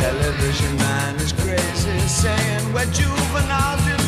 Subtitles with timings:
[0.00, 3.99] television man is crazy, saying we're juvenile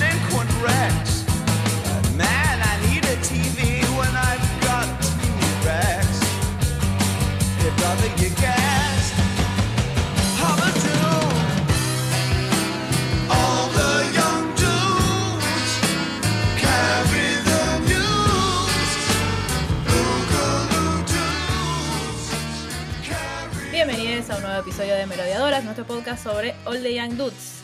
[24.82, 27.62] episodio de Merodeadoras, nuestro podcast sobre All the Young Dudes.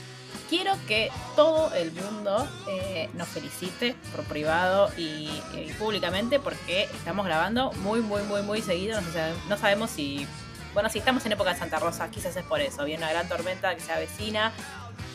[0.49, 7.27] Quiero que todo el mundo eh, nos felicite por privado y, y públicamente porque estamos
[7.27, 9.01] grabando muy, muy, muy, muy seguido.
[9.01, 9.09] No,
[9.49, 10.29] no sabemos si.
[10.75, 12.85] Bueno, si estamos en época de Santa Rosa, quizás es por eso.
[12.85, 14.53] Viene una gran tormenta que se avecina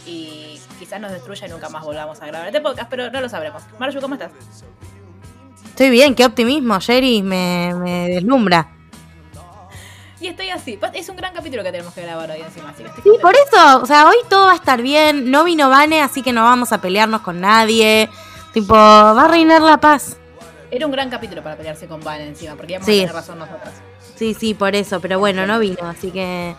[0.05, 3.29] y quizás nos destruya y nunca más volvamos a grabar este podcast, pero no lo
[3.29, 3.63] sabremos.
[3.79, 4.31] Marju, ¿cómo estás?
[5.63, 8.82] Estoy bien, qué optimismo, Jerry, me, me deslumbra.
[10.23, 10.79] Y estoy así.
[10.93, 13.21] Es un gran capítulo que tenemos que grabar hoy encima, así que estoy Sí, contenta.
[13.21, 16.31] por eso, o sea, hoy todo va a estar bien, no vino Vane, así que
[16.31, 18.09] no vamos a pelearnos con nadie.
[18.53, 20.15] Tipo, va a reinar la paz.
[20.71, 22.99] Era un gran capítulo para pelearse con Van encima, porque íbamos Sí.
[22.99, 23.73] a tener razón nosotras.
[24.15, 26.55] Sí, sí, por eso, pero bueno, no vino, así que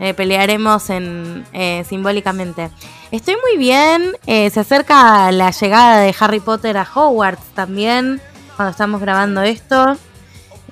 [0.00, 2.68] eh, pelearemos en, eh, simbólicamente.
[3.10, 8.20] Estoy muy bien, eh, se acerca la llegada de Harry Potter a Hogwarts también,
[8.54, 9.96] cuando estamos grabando esto.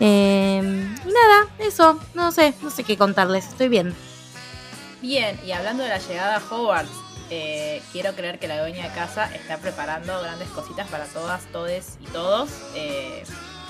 [0.01, 3.95] Eh, y nada, eso, no sé, no sé qué contarles, estoy bien.
[5.03, 6.91] Bien, y hablando de la llegada a Hogwarts,
[7.31, 11.99] eh, quiero creer que la dueña de casa está preparando grandes cositas para todas, todes
[12.01, 13.25] y todos eh,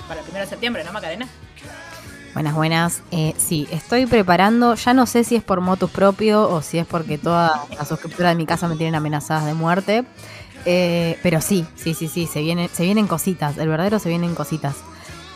[0.07, 1.27] para el 1 de septiembre, ¿no, Macarena?
[2.33, 3.01] Buenas, buenas.
[3.09, 6.85] Eh, sí, estoy preparando, ya no sé si es por motus propio o si es
[6.85, 10.05] porque todas las suscriptoras de mi casa me tienen amenazadas de muerte.
[10.65, 14.35] Eh, pero sí, sí, sí, sí, se vienen, se vienen cositas, el verdadero se vienen
[14.35, 14.75] cositas.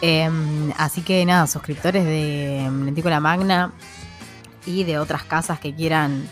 [0.01, 0.29] Eh,
[0.77, 3.71] así que nada, suscriptores de Lentícola Magna
[4.65, 6.27] y de otras casas que quieran,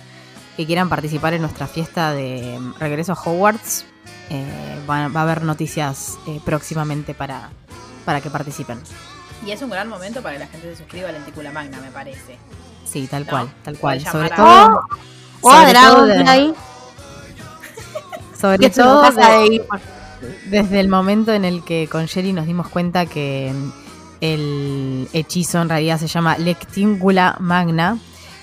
[0.58, 3.86] que quieran participar en nuestra fiesta de regreso a Hogwarts,
[4.32, 7.50] eh, va, va a haber noticias eh, próximamente para,
[8.06, 8.80] para que participen.
[9.46, 11.92] Y es un gran momento para que la gente se suscriba a Lentícula Magna, me
[11.92, 12.38] parece.
[12.86, 14.02] Sí, tal No, cual, tal cual.
[14.06, 14.82] Sobre a- todo,
[15.42, 16.54] O a sobre todo de-
[18.40, 19.66] sobre todo de-.
[20.50, 23.54] Desde el momento en el que con Sherry nos dimos cuenta que
[24.22, 27.98] el hechizo en realidad se llama Lectíncula Magna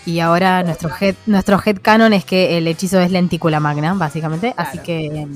[0.07, 4.55] y ahora nuestro head, nuestro head canon es que el hechizo es Lentícula Magna, básicamente.
[4.57, 5.27] Así que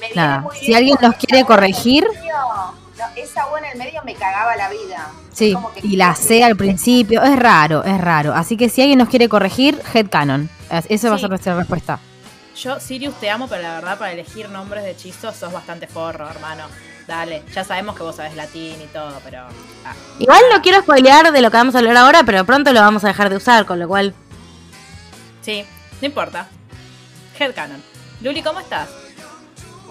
[0.00, 4.54] Me Nada, si alguien nos quiere corregir- no, esa agua en el medio me cagaba
[4.56, 5.10] la vida.
[5.32, 8.32] sí, Como que- y la C al principio, es raro, es raro.
[8.34, 10.48] Así que si alguien nos quiere corregir, head canon.
[10.70, 11.22] Es- Esa va a Sí.
[11.22, 11.98] ser nuestra respuesta.
[12.56, 16.28] Yo, Sirius, te amo, pero la verdad, para elegir nombres de hechizos sos bastante forro,
[16.28, 16.64] hermano.
[17.06, 19.46] Dale, ya sabemos que vos sabés latín y todo, pero.
[19.84, 19.94] ah.
[20.18, 23.04] Igual no quiero spoilear de lo que vamos a hablar ahora, pero pronto lo vamos
[23.04, 24.14] a dejar de usar, con lo cual
[25.40, 25.66] Sí,
[26.00, 26.46] no importa.
[27.38, 27.82] Headcanon.
[28.20, 28.88] Luli, ¿cómo estás?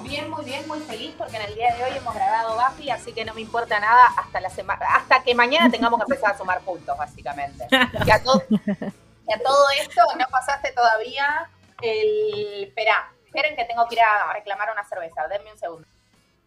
[0.04, 3.12] Bien, muy bien, muy feliz porque en el día de hoy hemos grabado Buffy, así
[3.12, 6.38] que no me importa nada hasta la semana, hasta que mañana tengamos que empezar a
[6.38, 7.68] sumar puntos, básicamente.
[8.06, 11.50] Que a, todo, que a todo esto no pasaste todavía
[11.82, 12.64] el.
[12.68, 15.88] Esperá, esperen que tengo que ir a reclamar una cerveza, denme un segundo.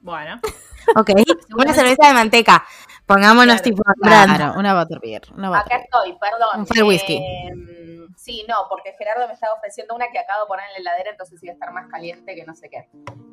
[0.00, 0.38] Bueno,
[0.96, 1.10] Ok,
[1.56, 2.64] una cerveza de manteca.
[3.06, 3.62] Pongámonos Claro.
[3.62, 4.36] tipo brand.
[4.36, 5.22] Claro, una butterbeer.
[5.34, 5.84] Una Acá butterbeer.
[5.84, 6.60] estoy, perdón.
[6.60, 7.16] Un fair whisky.
[7.16, 10.90] Eh, sí, no, porque Gerardo me estaba ofreciendo una que acabo de poner en la
[10.90, 12.88] heladera, entonces iba a estar más caliente que no sé qué.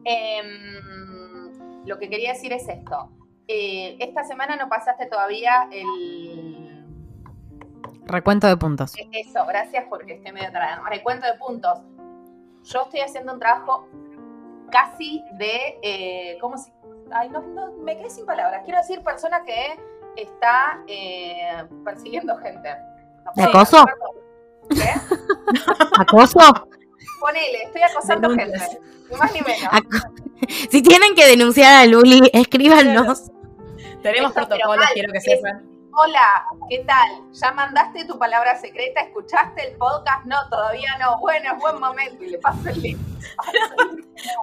[0.06, 3.09] Em, lo que quería decir es esto.
[3.47, 6.71] Eh, esta semana no pasaste todavía el...
[8.06, 8.94] Recuento de puntos.
[9.12, 10.79] Eso, gracias porque estoy medio atrás.
[10.89, 11.79] Recuento de puntos.
[12.63, 13.88] Yo estoy haciendo un trabajo
[14.72, 15.79] casi de...
[15.81, 16.72] eh, ¿Cómo se...?
[17.13, 18.62] Ay, no, no, me quedé sin palabras.
[18.63, 19.78] Quiero decir persona que
[20.16, 22.69] está eh, persiguiendo gente.
[23.25, 23.85] No ¿De acoso?
[24.69, 24.78] ¿Qué?
[26.00, 26.39] ¿Acoso?
[27.19, 28.69] Ponele, estoy acosando Denuncias.
[28.69, 28.81] gente.
[29.12, 29.72] Ni más ni menos.
[29.72, 30.12] Ac-
[30.72, 33.29] Si tienen que denunciar a Luli, escríbanos.
[34.01, 35.63] tenemos protocolos, mal, quiero que sepan.
[35.94, 37.09] Hola, ¿qué tal?
[37.34, 39.02] ¿Ya mandaste tu palabra secreta?
[39.02, 40.25] ¿Escuchaste el podcast?
[40.25, 41.19] No, todavía no.
[41.19, 42.98] Bueno, es buen momento y le paso el link.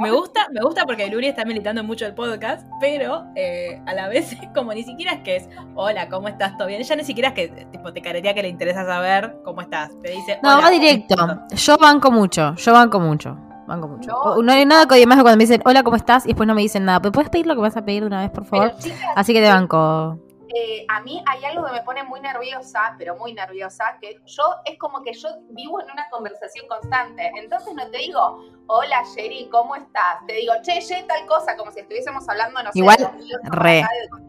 [0.00, 4.08] Me gusta, me gusta porque Luli está militando mucho el podcast, pero eh, a la
[4.08, 6.56] vez como ni siquiera es que es hola, ¿cómo estás?
[6.56, 6.80] ¿Todo bien?
[6.80, 9.90] Ella ni siquiera es que tipo te caretea que le interesa saber cómo estás.
[10.02, 11.14] Te dice No, hola, va directo.
[11.52, 13.36] Yo banco mucho, yo banco mucho.
[13.68, 14.10] Banco mucho.
[14.10, 14.16] No.
[14.18, 16.24] O- No, hay nada que más que cuando me dicen, hola, ¿cómo estás?
[16.24, 17.00] Y después no me dicen nada.
[17.00, 18.68] ¿Pero puedes pedir lo que vas a pedir de una vez, por favor?
[18.70, 20.18] Pero, chicas, Así que te banco.
[20.54, 24.44] Eh, a mí hay algo que me pone muy nerviosa, pero muy nerviosa, que yo
[24.64, 27.30] es como que yo vivo en una conversación constante.
[27.36, 30.24] Entonces no te digo, hola Sherry, ¿cómo estás?
[30.26, 32.96] Te digo, che, che, tal cosa, como si estuviésemos hablando, no sé, Igual,
[33.44, 33.84] re.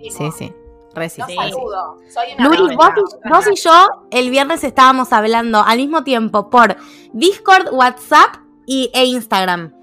[0.09, 0.53] Sí, sí.
[0.93, 1.21] Re sí.
[1.21, 1.35] No Sí.
[1.35, 1.97] saludo.
[2.09, 6.75] Soy una buena, vos, vos y yo el viernes estábamos hablando al mismo tiempo por
[7.13, 9.73] Discord, WhatsApp y, e Instagram.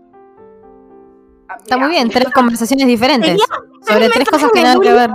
[1.49, 3.41] Ah, Está muy bien, tres conversaciones diferentes.
[3.87, 5.11] Sobre tres cosas que nada que ver.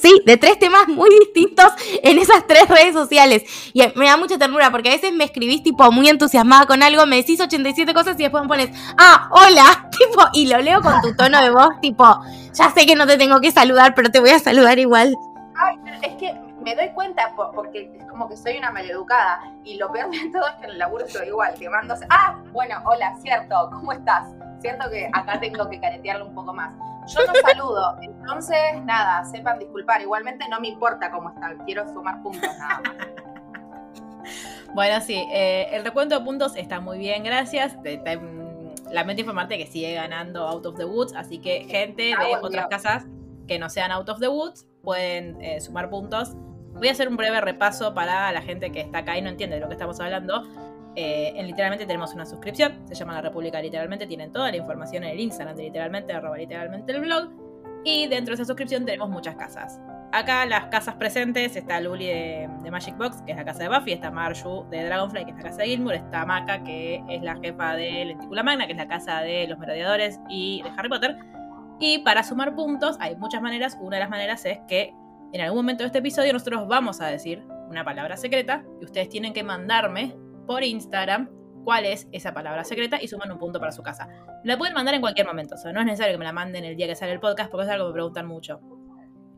[0.00, 1.66] Sí, de tres temas muy distintos
[2.02, 3.44] en esas tres redes sociales.
[3.72, 7.06] Y me da mucha ternura porque a veces me escribís tipo muy entusiasmada con algo,
[7.06, 11.00] me decís 87 cosas y después me pones, ah, hola, tipo, y lo leo con
[11.02, 12.20] tu tono de voz, tipo,
[12.52, 15.14] ya sé que no te tengo que saludar, pero te voy a saludar igual.
[15.56, 19.76] Ay, es que me doy cuenta po- porque es como que soy una maleducada y
[19.76, 22.76] lo peor de todo es que en el laburo estoy igual, que mando, ah, bueno,
[22.84, 24.24] hola, cierto, ¿cómo estás?
[24.60, 26.74] Cierto que acá tengo que caretearlo un poco más.
[27.08, 32.22] Yo no saludo, entonces nada, sepan disculpar, igualmente no me importa cómo están, quiero sumar
[32.22, 32.96] puntos nada más.
[34.74, 37.80] Bueno, sí, eh, el recuento de puntos está muy bien, gracias.
[37.82, 42.02] Te- te- mm, lamento informarte que sigue ganando Out of the Woods, así que gente
[42.02, 42.82] de Ah, buen otras Dios.
[42.82, 43.06] casas
[43.46, 46.34] que no sean Out of the Woods pueden eh, sumar puntos.
[46.74, 49.56] Voy a hacer un breve repaso para la gente que está acá y no entiende
[49.56, 50.42] de lo que estamos hablando.
[51.00, 55.04] Eh, en literalmente tenemos una suscripción, se llama La República Literalmente, tienen toda la información
[55.04, 57.30] en el Instagram de literalmente, arroba literalmente el blog.
[57.84, 59.80] Y dentro de esa suscripción tenemos muchas casas.
[60.10, 63.92] Acá las casas presentes está Luli de, Magic Box, que es la casa de Buffy,
[63.92, 67.36] está Marshu de Dragonfly, que es la casa de Gilmour, está Maka, que es la
[67.36, 71.16] jefa de Lenticula Magna, que es la casa de los merodeadores y de Harry Potter.
[71.78, 73.78] Y para sumar puntos hay muchas maneras.
[73.80, 74.92] Una de las maneras es que
[75.32, 79.08] en algún momento de este episodio nosotros vamos a decir una palabra secreta y ustedes
[79.08, 80.16] tienen que mandarme
[80.48, 81.30] por Instagram
[81.64, 84.08] cuál es esa palabra secreta y suman un punto para su casa.
[84.42, 86.32] Me la pueden mandar en cualquier momento, o sea, no es necesario que me la
[86.32, 88.60] manden el día que sale el podcast porque es algo que me preguntan mucho.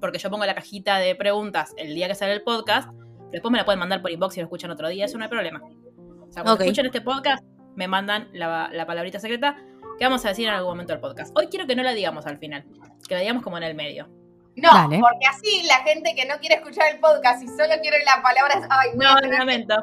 [0.01, 3.51] Porque yo pongo la cajita de preguntas el día que sale el podcast, pero después
[3.53, 5.61] me la pueden mandar por inbox si lo escuchan otro día, eso no hay problema.
[5.63, 6.61] O sea, cuando Ok.
[6.63, 9.57] escuchen este podcast, me mandan la, la palabrita secreta
[9.99, 11.37] que vamos a decir en algún momento del podcast.
[11.37, 12.65] Hoy quiero que no la digamos al final,
[13.09, 14.09] que la digamos como en el medio.
[14.57, 14.99] No, Dale.
[15.01, 18.67] porque así la gente que no quiere escuchar el podcast y solo quiere las palabras,
[18.71, 19.75] ay, voy, No, tener que- lamento.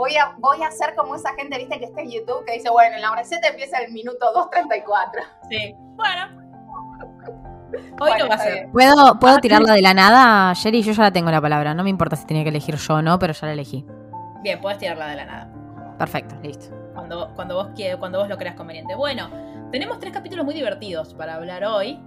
[0.00, 2.70] Voy a voy a hacer como esa gente, viste, que está en YouTube, que dice,
[2.70, 4.82] bueno, la receta empieza en el minuto 2.34.
[5.50, 5.74] Sí.
[5.94, 6.40] Bueno.
[7.72, 8.68] Hoy Bueno, lo va a hacer.
[8.72, 10.82] ¿Puedo, ¿Puedo tirarla de la nada, Sherry?
[10.82, 11.74] Yo ya la tengo la palabra.
[11.74, 13.84] No me importa si tenía que elegir yo o no, pero ya la elegí.
[14.42, 15.52] Bien, puedes tirarla de la nada.
[15.98, 16.74] Perfecto, listo.
[16.94, 17.68] Cuando, cuando, vos,
[17.98, 18.94] cuando vos lo creas conveniente.
[18.94, 19.30] Bueno,
[19.70, 22.00] tenemos tres capítulos muy divertidos para hablar hoy.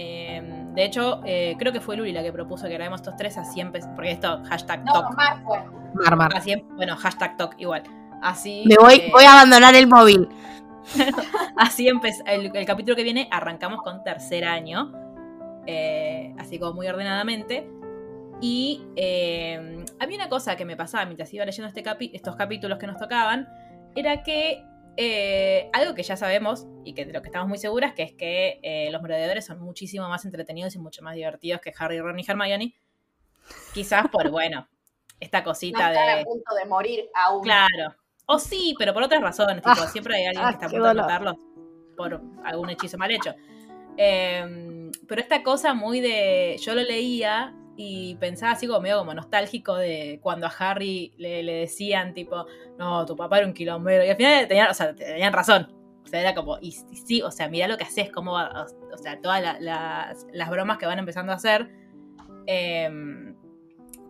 [0.00, 3.36] Eh, de hecho, eh, creo que fue Luli la que propuso que grabemos estos tres
[3.36, 3.88] así empezó.
[3.96, 5.16] Porque esto, hashtag No, talk.
[5.16, 5.58] Mar fue.
[5.94, 6.30] Mar, mar.
[6.36, 7.82] Así, em- bueno, hashtag talk igual.
[8.22, 8.62] Así.
[8.66, 10.28] Me voy, eh, voy a abandonar el móvil.
[11.56, 12.22] Así empezó.
[12.26, 14.92] El, el capítulo que viene arrancamos con tercer año.
[15.66, 17.68] eh, así como muy ordenadamente.
[18.40, 22.78] Y eh, había una cosa que me pasaba mientras iba leyendo este capi- estos capítulos
[22.78, 23.48] que nos tocaban.
[23.96, 24.64] Era que
[25.00, 28.14] eh, algo que ya sabemos y que de lo que estamos muy seguras, que es
[28.14, 32.18] que eh, los merodeadores son muchísimo más entretenidos y mucho más divertidos que Harry, Ron
[32.18, 32.74] y Hermione.
[33.72, 34.66] Quizás por, bueno,
[35.20, 36.22] esta No cosita están de...
[36.22, 37.44] a punto de morir aún.
[37.44, 37.94] Claro.
[38.26, 39.62] O sí, pero por otras razones.
[39.62, 41.36] tipo, Ah, siempre hay alguien ah, que está a punto de matarlos
[41.96, 43.36] por algún hechizo mal hecho.
[43.96, 46.56] Eh, pero esta cosa muy de.
[46.60, 51.44] Yo lo leía y pensaba así como medio como nostálgico de cuando a Harry le,
[51.44, 52.44] le decían, tipo,
[52.76, 54.04] no, tu papá era un quilombero.
[54.04, 55.72] Y al final tenían, o sea, tenían razón.
[56.04, 58.64] O sea, era como, y, y sí, o sea, mira lo que haces, cómo va,
[58.66, 61.70] o, o sea, todas la- las, las bromas que van empezando a hacer.
[62.46, 63.36] Em,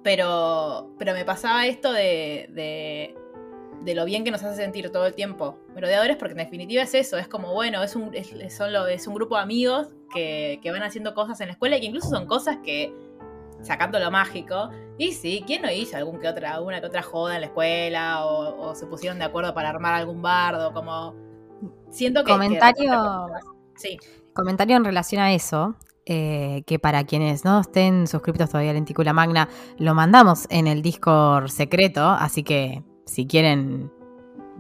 [0.03, 3.15] pero, pero me pasaba esto de, de,
[3.83, 5.59] de lo bien que nos hace sentir todo el tiempo.
[5.75, 8.87] Merodeadores, porque en definitiva es eso, es como, bueno, es un, es, es son lo-
[8.87, 11.87] es un grupo de amigos que, que van haciendo cosas en la escuela y que
[11.87, 12.95] incluso son cosas que,
[13.63, 17.35] sacando lo mágico, y sí, ¿quién no hizo algún que otra, alguna que otra joda
[17.35, 20.73] en la escuela o, o se pusieron de acuerdo para armar algún bardo?
[20.73, 21.15] Como,
[21.91, 22.27] siento que...
[22.27, 23.27] que- Comentario.
[23.77, 23.99] sí,
[24.35, 25.75] Comentario en relación a eso,
[26.07, 29.49] eh, que para quienes no estén suscriptos todavía a Lenticula Magna,
[29.79, 33.91] lo mandamos en el Discord secreto, así que si quieren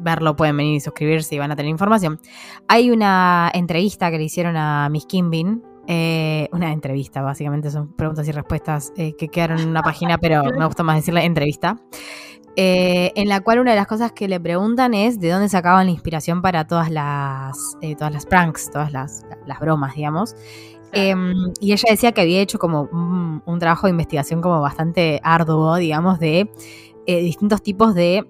[0.01, 2.21] verlo pueden venir y suscribirse y van a tener información.
[2.69, 8.29] Hay una entrevista que le hicieron a Miss Kimbin, eh, una entrevista básicamente, son preguntas
[8.29, 11.81] y respuestas eh, que quedaron en una página, pero me gusta más decirle entrevista.
[12.57, 15.87] eh, en la cual una de las cosas que le preguntan es de dónde sacaban
[15.87, 17.57] la inspiración para todas las,
[17.97, 20.37] todas las pranks, todas las, las bromas, digamos.
[20.93, 25.21] Em, y ella decía que había hecho como un, un trabajo de investigación como bastante
[25.23, 26.51] arduo, digamos, de
[27.07, 28.27] distintos tipos de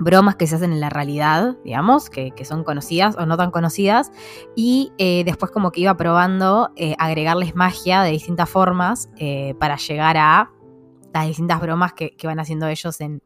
[0.00, 4.10] bromas que se hacen en la realidad, digamos, que, son conocidas o no tan conocidas,
[4.56, 9.76] y eh, después como que iba probando eh, agregarles magia de distintas formas eh, para
[9.76, 10.50] llegar a
[11.12, 13.22] las distintas bromas que, van haciendo ellos en,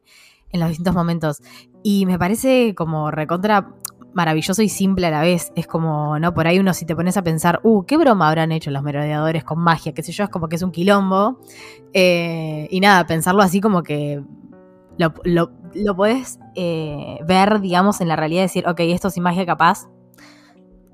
[0.51, 1.41] en los distintos momentos.
[1.81, 3.69] Y me parece como recontra
[4.13, 5.51] maravilloso y simple a la vez.
[5.55, 6.33] Es como, ¿no?
[6.33, 9.43] Por ahí uno si te pones a pensar, uh, ¿qué broma habrán hecho los merodeadores
[9.43, 9.93] con magia?
[9.93, 11.39] Qué sé yo, es como que es un quilombo.
[11.93, 14.23] Y nada, pensarlo así como que
[14.97, 19.87] lo, lo podés eh, ver, digamos, en la realidad, decir, ok, esto sin magia capaz,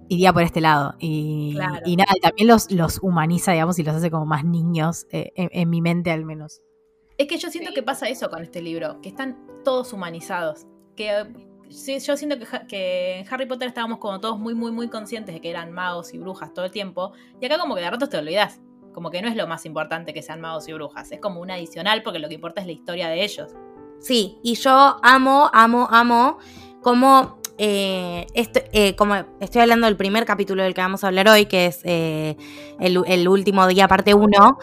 [0.09, 0.95] iría por este lado.
[0.99, 1.75] Y, Claro.
[1.85, 5.49] y nada, también los, los humaniza, digamos, y los hace como más niños, eh, en,
[5.53, 6.61] en mi mente al menos.
[7.17, 7.75] Es que yo siento Sí.
[7.75, 10.65] que pasa eso con este libro, que están todos humanizados.
[10.95, 11.25] Que
[11.69, 12.35] sí, yo siento
[12.67, 16.13] que en Harry Potter estábamos como todos muy, muy, muy conscientes de que eran magos
[16.13, 17.13] y brujas todo el tiempo.
[17.39, 18.59] Y acá como que de ratos te olvidas.
[18.93, 21.11] Como que no es lo más importante que sean magos y brujas.
[21.13, 23.55] Es como un adicional porque lo que importa es la historia de ellos.
[24.01, 26.37] Sí, y yo amo, amo, amo
[26.81, 31.45] como, eh, eh, como estoy hablando del primer capítulo del que vamos a hablar hoy,
[31.45, 32.35] que es eh,
[32.79, 34.57] el, el último día, parte 1,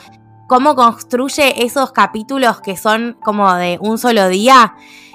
[0.49, 4.75] cómo construye esos capítulos que son como de un solo día.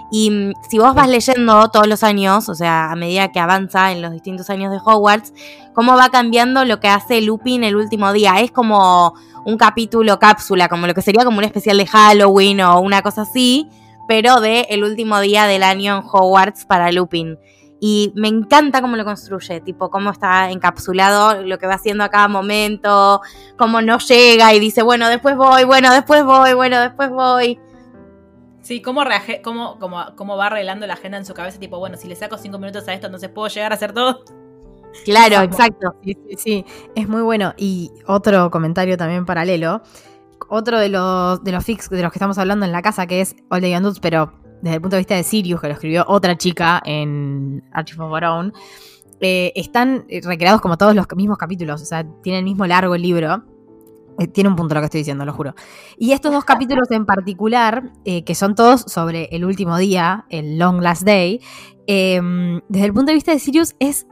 [0.10, 3.92] Y mm, si vos vas leyendo todos los años, o sea, a medida que avanza
[3.92, 5.34] en los distintos años de Hogwarts,
[5.74, 8.40] cómo va cambiando lo que hace Lupin el último día.
[8.40, 12.80] Es como un capítulo cápsula, como lo que sería como un especial de Halloween o
[12.80, 13.70] una cosa así,
[14.08, 17.38] pero de el último día del año en Hogwarts para Lupin.
[17.80, 22.10] Y me encanta cómo lo construye, tipo cómo está encapsulado, lo que va haciendo a
[22.10, 23.20] cada momento,
[23.58, 27.60] cómo no llega y dice, bueno, después voy, bueno, después voy, bueno, después voy.
[28.62, 31.98] Sí, cómo, reaje- cómo, cómo, cómo va arreglando la agenda en su cabeza, tipo, bueno,
[31.98, 34.24] si le saco cinco minutos a esto, entonces puedo llegar a hacer todo.
[35.04, 35.96] Claro, exacto.
[36.06, 37.54] Sí, sí, sí, es muy bueno.
[37.58, 39.82] Y otro comentario también paralelo,
[40.50, 43.22] otro de los, de los fics de los que estamos hablando en la casa, que
[43.22, 45.74] es All the Young Dudes, pero desde el punto de vista de Sirius, que lo
[45.74, 48.54] escribió otra chica en Archive of Our
[49.20, 52.96] eh, están eh, recreados como todos los mismos capítulos, o sea, tiene el mismo largo
[52.96, 53.44] el libro.
[54.20, 55.56] Eh, tiene un punto lo que estoy diciendo, lo juro.
[55.98, 60.82] Y estos dos capítulos en particular, que son todos sobre el último día, el Long
[60.82, 61.42] Last Day,
[61.88, 64.06] desde el punto de vista de Sirius es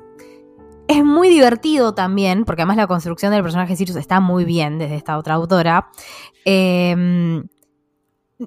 [0.98, 4.78] es muy divertido también, porque además la construcción del personaje de Sirius está muy bien
[4.80, 5.88] desde esta otra autora.
[6.46, 7.42] Eh,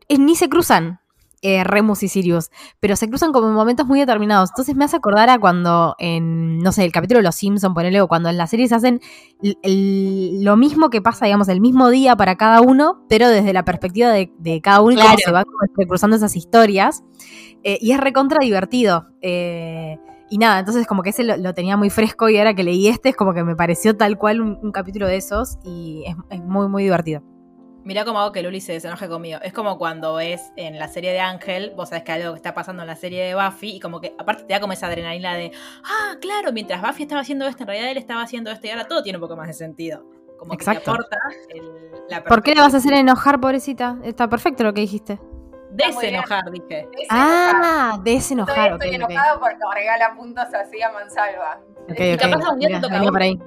[0.09, 1.01] eh, ni se cruzan
[1.47, 4.49] eh, Remus y Sirius, pero se cruzan como en momentos muy determinados.
[4.51, 8.01] Entonces me hace acordar a cuando en, no sé, el capítulo de Los Simpson, ponele,
[8.01, 9.01] o cuando en las series hacen
[9.43, 13.53] el- el- lo mismo que pasa, digamos, el mismo día para cada uno, pero desde
[13.53, 15.19] la perspectiva de, de cada uno y cómo Claro.
[15.23, 15.45] se van
[15.87, 17.03] cruzando esas historias.
[17.63, 19.07] Eh, y es recontra divertido.
[19.21, 19.99] Eh,
[20.35, 22.88] y nada, entonces como que ese lo, lo tenía muy fresco y ahora que leí
[22.88, 26.17] este es como que me pareció tal cual un, un capítulo de esos y es,
[26.31, 27.23] es muy, muy divertido.
[27.85, 29.38] Mirá cómo hago que Luli se desenoje conmigo.
[29.43, 32.53] Es como cuando ves en la serie de Ángel, vos sabés que algo que está
[32.53, 35.35] pasando en la serie de Buffy y como que aparte te da como esa adrenalina
[35.35, 35.53] de,
[35.85, 38.88] ah, claro, mientras Buffy estaba haciendo esto, en realidad él estaba haciendo esto y ahora
[38.88, 40.03] todo tiene un poco más de sentido.
[40.38, 41.17] Como que te aporta
[41.50, 43.99] el- la ¿Por qué le vas a hacer enojar, pobrecita?
[44.03, 45.21] Está perfecto lo que dijiste.
[45.75, 46.88] Desenojar, dije.
[47.11, 48.73] Ah, Estoy, desenojar.
[48.73, 49.11] estoy ok, ok.
[49.11, 51.61] enojado porque regala puntos así a Mansalva.
[51.90, 52.21] Ok, Y ok.
[52.21, 53.38] capaz un día te toca por ahí.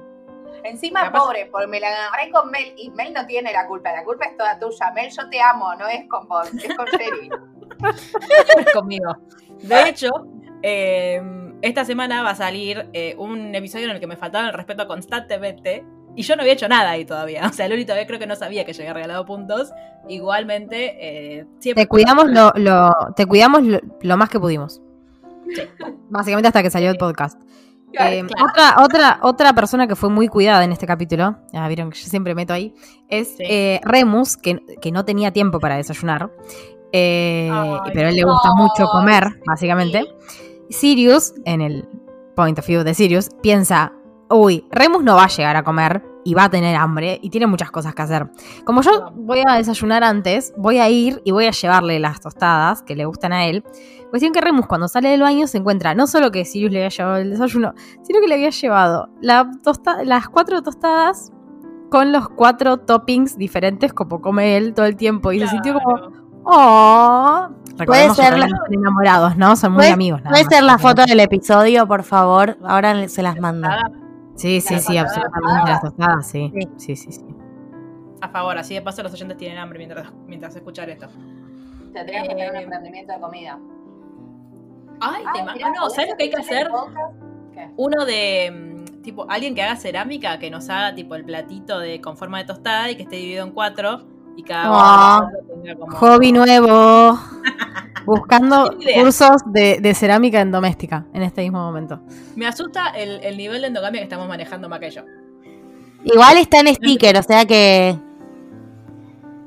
[0.64, 3.92] Encima, Capaz- pobre, porque me la agarré con Mel y Mel no tiene la culpa.
[3.92, 4.90] La culpa es toda tuya.
[4.92, 7.30] Mel, yo te amo, no es con vos, es con Sherry.
[8.74, 9.16] conmigo.
[9.62, 10.08] De hecho,
[10.62, 11.22] eh,
[11.62, 14.86] esta semana va a salir eh, un episodio en el que me faltaba el respeto
[14.86, 15.84] constantemente.
[16.18, 17.46] Y yo no había hecho nada ahí todavía.
[17.50, 19.70] O sea, Luli todavía creo que no sabía que yo había regalado puntos.
[20.08, 21.84] Igualmente, eh, siempre.
[21.84, 24.80] Te cuidamos lo, lo- te cuidamos lo, lo más que pudimos.
[26.10, 27.40] Básicamente hasta que salió el podcast.
[27.92, 28.26] Eh, claro.
[28.50, 32.06] otra, otra, otra persona que fue muy cuidada en este capítulo, ya vieron que yo
[32.08, 32.74] siempre meto ahí,
[33.08, 33.44] es Sí.
[33.48, 36.30] eh, Remus, que, que no tenía tiempo para desayunar.
[36.92, 39.40] Eh, Ay, pero a él le gusta mucho comer, sí.
[39.46, 40.04] básicamente.
[40.68, 41.88] Sirius, en el
[42.36, 43.92] point of view de Sirius, piensa,
[44.30, 47.46] uy, Remus no va a llegar a comer y va a tener hambre y tiene
[47.46, 48.30] muchas cosas que hacer.
[48.64, 52.82] Como yo voy a desayunar antes, voy a ir y voy a llevarle las tostadas
[52.82, 53.64] que le gustan a él.
[54.10, 56.88] Cuestión que Remus cuando sale del baño se encuentra no solo que Sirius le había
[56.90, 61.32] llevado el desayuno, sino que le había llevado la tosta- las cuatro tostadas
[61.90, 66.10] con los cuatro toppings diferentes como come él todo el tiempo y se sintió como,
[66.44, 67.48] oh.
[67.78, 69.56] Recordemos que ser la- enamorados, ¿no?
[69.56, 70.20] Son muy ¿Puede- amigos.
[70.20, 70.52] nada ¿Puede más.
[70.54, 72.58] ser la foto del episodio, por favor?
[72.66, 73.68] Ahora se las mando.
[74.38, 76.52] Sí, sí, sí, absolutamente las tostadas, sí.
[76.54, 76.68] Sí.
[76.76, 77.24] Sí, sí, sí.
[78.20, 81.08] A favor, así de paso los oyentes tienen hambre mientras, mientras escuchan esto.
[81.92, 83.58] Tendríamos que tener un Eh, emprendimiento de comida.
[85.00, 86.70] Ay, te ah, no, ¿podés ¿sabes lo que hay que escuchar hacer?
[87.52, 87.70] ¿Qué?
[87.76, 92.00] Uno de mm, tipo alguien que haga cerámica, que nos haga tipo el platito de
[92.00, 94.06] con forma de tostada y que esté dividido en cuatro
[94.38, 95.30] y cada uno
[95.62, 97.18] tenga como Hobby nuevo.
[98.06, 102.00] Buscando cursos de, de cerámica en doméstica en este mismo momento.
[102.36, 105.02] Me asusta el, el nivel de endogamia que estamos manejando Maca y yo.
[106.04, 107.98] Igual está en sticker, o sea que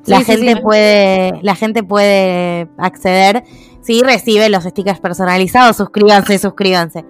[0.06, 0.62] la Sí, gente sí.
[0.62, 3.44] puede, la gente puede acceder.
[3.82, 7.04] Si recibe los stickers personalizados, suscríbanse, suscríbanse.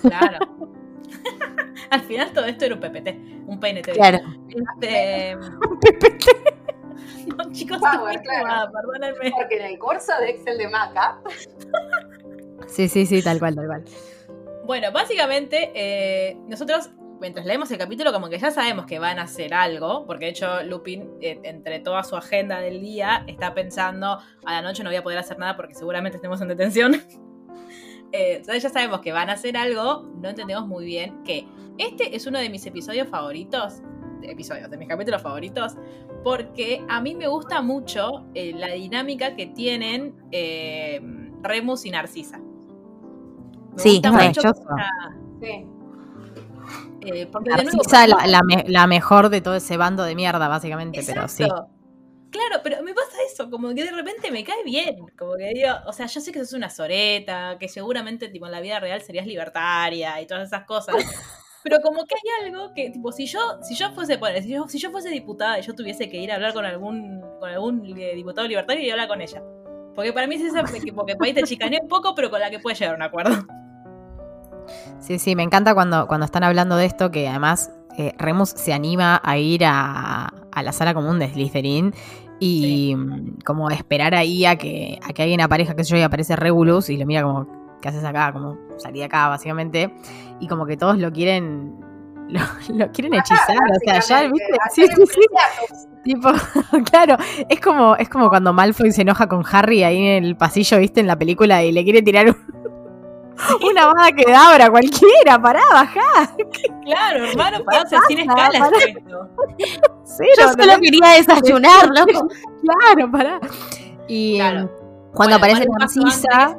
[0.00, 0.38] Claro.
[1.90, 3.08] Al final todo esto era un PPT,
[3.48, 3.92] un PNT.
[3.92, 4.18] Claro.
[4.48, 5.36] Este,
[7.36, 8.72] no, chicos, Power, estoy claro.
[8.72, 9.30] perdónenme.
[9.30, 11.20] Porque en el curso de Excel de Maca,
[12.70, 13.84] Sí, sí, sí, tal cual, tal cual.
[14.64, 16.90] Bueno, básicamente, eh, nosotros,
[17.20, 20.30] mientras leemos el capítulo, como que ya sabemos que van a hacer algo, porque de
[20.30, 24.90] hecho Lupin, eh, entre toda su agenda del día, está pensando, a la noche no
[24.90, 26.96] voy a poder hacer nada porque seguramente estemos en detención.
[28.12, 31.46] Eh, entonces ya sabemos que van a hacer algo, no entendemos muy bien que
[31.78, 33.82] este es uno de mis episodios favoritos,
[34.22, 35.76] episodios, de mis capítulos favoritos,
[36.24, 41.00] porque a mí me gusta mucho eh, la dinámica que tienen eh,
[41.42, 42.38] Remus y Narcisa.
[42.38, 44.54] Me Sí, gusta mucho esa-
[45.40, 45.66] sí.
[47.02, 50.14] eh, porque de nuevo, Narcisa, la, la me- la mejor de todo ese bando de
[50.14, 51.44] mierda, básicamente, pero sí.
[52.30, 55.68] Claro, pero me pasa eso, como que de repente me cae bien, como que digo,
[55.86, 59.00] o sea, yo sé que sos una soreta, que seguramente tipo en la vida real
[59.02, 60.94] serías libertaria y todas esas cosas,
[61.62, 64.66] pero como que hay algo que tipo si yo si yo fuese poner, si yo,
[64.68, 67.84] si yo fuese diputada y yo tuviese que ir a hablar con algún con algún
[67.98, 69.42] eh, diputado libertario a hablar con ella.
[69.94, 72.40] Porque para mí es esa que porque por ahí te chicanea un poco, pero con
[72.40, 73.46] la que puedes llegar a un acuerdo.
[75.00, 78.72] Sí, sí, me encanta cuando, cuando están hablando de esto, que además eh, Remus se
[78.72, 81.92] anima a ir a, a la sala común de Slytherin
[82.38, 86.02] y mm, como esperar ahí a que, a que alguien aparezca, que sé yo, y
[86.02, 87.46] aparece Regulus y lo mira como,
[87.80, 88.32] ¿qué haces acá?
[88.32, 89.94] Como salí de acá, básicamente.
[90.40, 91.76] Y como que todos lo quieren,
[92.28, 92.40] lo,
[92.74, 94.52] lo quieren hechizar, o sea, ya, ¿viste?
[94.72, 95.20] Sí, sí, sí.
[96.02, 96.30] Tipo,
[96.90, 97.16] claro,
[97.48, 101.00] es como, es como cuando Malfoy se enoja con Harry ahí en el pasillo, viste,
[101.00, 102.60] en la película, y le quiere tirar un-
[103.68, 106.34] una bada que abra cualquiera, pará, bajá.
[106.84, 108.48] Claro, hermano, pará, o sea, sin pasa?
[108.48, 108.70] escala.
[110.04, 110.52] Cero, Yo ¿no?
[110.64, 112.28] solo quería desayunar, loco.
[112.62, 113.40] Claro, pará.
[114.08, 114.60] Y Claro.
[114.60, 114.68] em,
[115.14, 116.56] cuando Bueno, aparece Narcisa.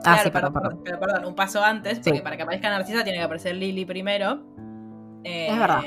[0.00, 0.82] Ah, Claro, sí, perdón, perdón, perdón.
[0.84, 2.22] Pero perdón, un paso antes, porque Sí.
[2.22, 4.42] para que aparezca Narcisa tiene que aparecer Lily primero.
[5.24, 5.82] Eh, Es verdad.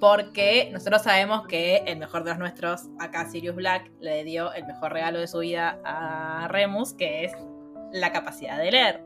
[0.00, 4.66] Porque nosotros sabemos que el mejor de los nuestros, acá Sirius Black, le dio el
[4.66, 7.32] mejor regalo de su vida a Remus, que es
[7.92, 9.04] la capacidad de leer.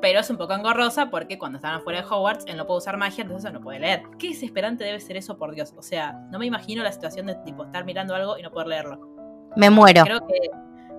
[0.00, 2.96] Pero es un poco engorrosa porque cuando están afuera de Hogwarts, él no puede usar
[2.96, 4.02] magia, entonces no puede leer.
[4.18, 5.72] Qué desesperante debe ser eso, por Dios.
[5.76, 8.68] O sea, no me imagino la situación de tipo estar mirando algo y no poder
[8.68, 8.98] leerlo.
[9.56, 10.02] Me muero.
[10.02, 10.34] Creo que.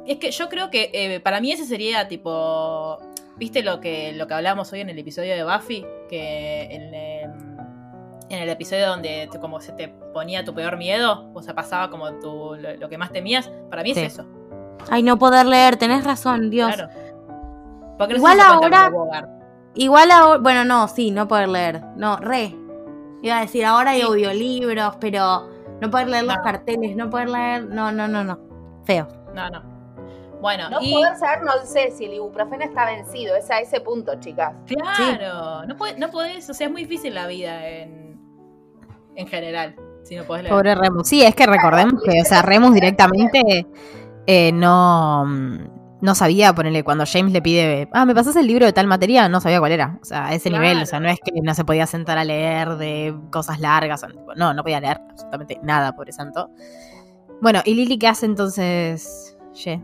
[0.06, 3.00] Es que yo creo que eh, para mí ese sería tipo.
[3.38, 5.86] ¿Viste lo que, lo que hablábamos hoy en el episodio de Buffy?
[6.10, 7.58] Que en, em,
[8.30, 11.90] en el episodio donde te- como se te ponía tu peor miedo, o sea, pasaba
[11.90, 13.50] como tu, lo, lo que más temías.
[13.70, 14.00] Para mí Sí.
[14.02, 14.26] es eso.
[14.90, 16.74] Ay, no poder leer, tenés razón, Dios.
[16.76, 16.92] Claro.
[17.98, 18.92] Porque Igual ahora-.
[19.74, 21.82] Igual ahora, bueno, no, sí, no poder leer.
[21.98, 22.56] No, re.
[23.22, 24.06] Iba a decir, ahora hay Sí.
[24.06, 25.50] audiolibros, pero
[25.82, 28.40] no poder leer los carteles, no poder leer, no, no, no, no.
[28.86, 29.08] Feo.
[29.34, 29.75] No, no.
[30.46, 30.94] Bueno, No y.
[30.94, 33.36] poder saber, no sé si el ibuprofeno está vencido.
[33.36, 34.54] Es a ese punto, chicas.
[34.68, 35.66] Claro.
[35.66, 36.48] No, puede- no podés.
[36.48, 38.20] O sea, es muy difícil la vida en,
[39.16, 39.76] en general.
[40.04, 40.54] Si no podés leer.
[40.54, 41.08] Pobre Remus.
[41.08, 43.66] Sí, es que recordemos que, o sea, Remus directamente
[44.28, 48.74] eh, no, no sabía ponerle cuando James le pide, ah, ¿me pasas el libro de
[48.74, 49.28] tal materia?
[49.28, 49.98] No sabía cuál era.
[50.00, 50.64] O sea, a ese Claro.
[50.64, 54.06] nivel, o sea, no es que no se podía sentar a leer de cosas largas.
[54.36, 56.52] No, no podía leer absolutamente nada, pobre santo.
[57.42, 59.36] Bueno, ¿y Lily qué hace entonces?
[59.56, 59.82] Ye?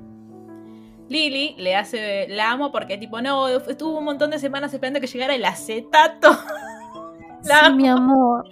[1.12, 5.08] Lily le hace, la amo porque tipo, no, estuvo un montón de semanas esperando que
[5.08, 6.32] llegara el acetato.
[7.44, 8.48] La Sí, mi amor.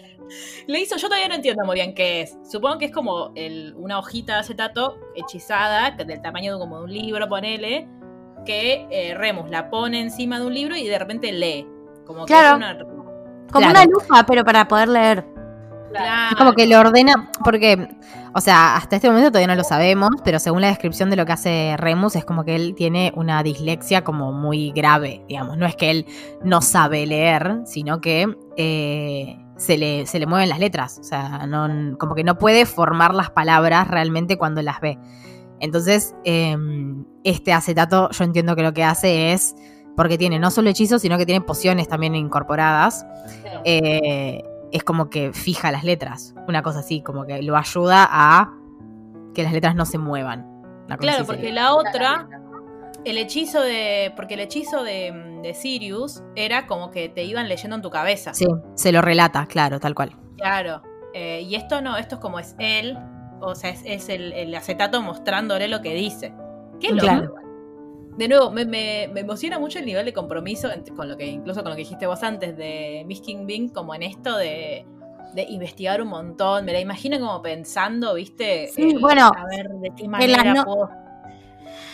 [0.68, 2.38] Le hizo, yo todavía no entiendo muy bien qué es.
[2.44, 6.80] Supongo que es como el- una hojita de acetato hechizada, que del tamaño de como
[6.80, 7.88] de un libro, ponele,
[8.46, 11.68] que eh, Remus la pone encima de un libro y de repente lee.
[12.06, 12.50] Como que Claro.
[12.50, 12.78] es una...
[12.78, 13.70] Como Claro.
[13.72, 15.26] una lupa, pero para poder leer.
[15.90, 16.32] Claro.
[16.32, 17.90] Es como que le ordena, porque,
[18.34, 21.26] o sea, hasta este momento todavía no lo sabemos, pero según la descripción de lo
[21.26, 25.58] que hace Remus, es como que él tiene una dislexia como muy grave, digamos.
[25.58, 26.06] No es que él
[26.44, 31.00] no sabe leer, sino que eh, se, le, se le mueven las letras.
[31.00, 35.00] O sea, no, como que no puede formar las palabras realmente cuando las ve.
[35.60, 36.56] Entonces, eh,
[37.24, 39.56] este acetato, yo entiendo que lo que hace es,
[39.96, 43.06] porque tiene no solo hechizos, sino que tiene pociones también incorporadas
[43.66, 46.36] eh, es como que fija las letras.
[46.48, 48.54] Una cosa así, como que lo ayuda a
[49.34, 50.48] que las letras no se muevan.
[51.00, 51.64] Claro, porque sería.
[51.64, 52.28] la otra,
[53.06, 54.12] el hechizo de.
[54.16, 58.34] Porque el hechizo de, de Sirius era como que te iban leyendo en tu cabeza.
[58.34, 60.16] Sí, se lo relata, claro, tal cual.
[60.38, 60.82] Claro.
[61.14, 62.98] Eh, y esto no, esto es como es él.
[63.42, 66.34] O sea, es, es el, el acetato mostrándole lo que dice.
[66.80, 67.06] Qué loco.
[67.06, 67.36] Claro.
[68.18, 71.62] De nuevo, me, me- me emociona mucho el nivel de compromiso con lo que, incluso
[71.62, 74.86] con lo que dijiste vos antes de Miss King Bing, como en esto de,
[75.34, 76.66] de investigar un montón.
[76.66, 78.68] Me la imagino como pensando, ¿viste?
[78.76, 80.90] Sí, bueno, A ver de qué las manera no- puedo.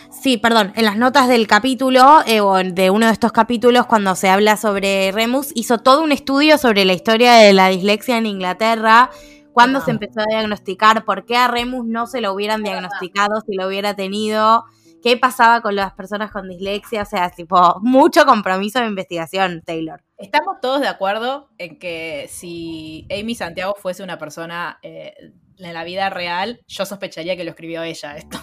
[0.10, 4.16] sí, perdón, en las notas del capítulo, eh, o de uno de estos capítulos, cuando
[4.16, 8.26] se habla sobre Remus, hizo todo un estudio sobre la historia de la dislexia en
[8.26, 9.12] Inglaterra,
[9.54, 13.56] cuándo se empezó a diagnosticar, por qué a Remus no se lo hubieran diagnosticado si
[13.56, 14.66] lo hubiera tenido,
[15.06, 20.02] qué pasaba con las personas con dislexia, o sea, tipo, mucho compromiso de investigación, Taylor.
[20.18, 25.14] Estamos todos de acuerdo en que si Amy Santiago fuese una persona eh,
[25.60, 28.40] en la vida real, yo sospecharía que lo escribió ella esto.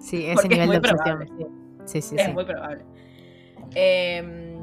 [0.00, 1.18] Sí, ese Porque es nivel muy de obsesión.
[1.18, 1.46] probable.
[1.84, 2.32] Sí, sí, es sí.
[2.32, 2.86] muy probable.
[3.74, 4.56] Eh,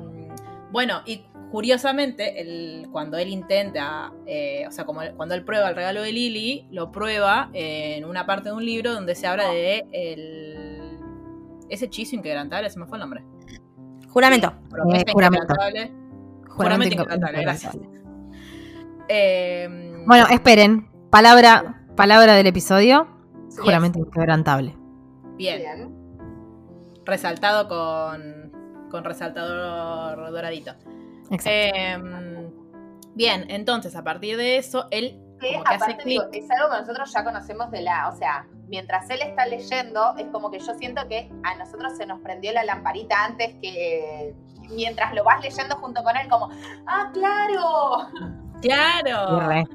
[0.72, 5.70] bueno, y curiosamente, el- cuando él intenta, eh, o sea, como él- cuando él prueba
[5.70, 9.50] el regalo de Lily, lo prueba en una parte de un libro donde se habla
[9.50, 11.00] de el,
[11.70, 13.24] ese hechizo inquebrantable, se me fue el nombre.
[14.10, 14.48] Juramento.
[14.94, 15.12] Eh, juramento.
[15.12, 15.92] inquebrantable.
[16.48, 17.42] Juramento Juramento inquebrantable.
[17.42, 17.78] gracias.
[19.08, 20.90] Eh, Bueno, esperen.
[21.10, 23.08] Palabra, palabra del episodio.
[23.50, 24.76] Sí, Juramento inquebrantable.
[25.38, 25.96] bien, Bien.
[27.06, 28.52] resaltado con,
[28.90, 30.74] con resaltador doradito.
[31.32, 31.50] Exacto.
[31.52, 32.50] Eh,
[33.16, 36.74] bien, entonces a partir de eso, él Que como que hace aparte digo, es algo
[36.74, 40.60] que nosotros ya conocemos de la, o sea, mientras él está leyendo, es como que
[40.60, 44.34] yo siento que a nosotros se nos prendió la lamparita antes que
[44.70, 46.50] mientras lo vas leyendo junto con él, como,
[46.88, 48.10] ah, claro.
[48.62, 49.68] Claro.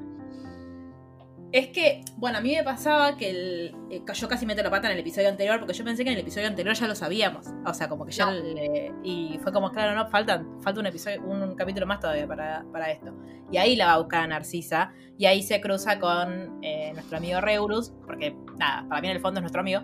[1.51, 4.87] Es que, bueno, a mí me pasaba que el, eh, yo casi meto la pata
[4.87, 7.47] en el episodio anterior porque yo pensé que en el episodio anterior ya lo sabíamos.
[7.65, 8.31] O sea, como que ya No.
[8.31, 12.63] le- y fue como, claro, no, faltan, falta un episodio, un, capítulo más todavía para,
[12.71, 13.11] para esto.
[13.51, 14.93] Y ahí la va a buscar a Narcisa.
[15.17, 19.21] Y ahí se cruza con eh, nuestro amigo Reurus, porque nada, para mí en el
[19.21, 19.81] fondo es nuestro amigo.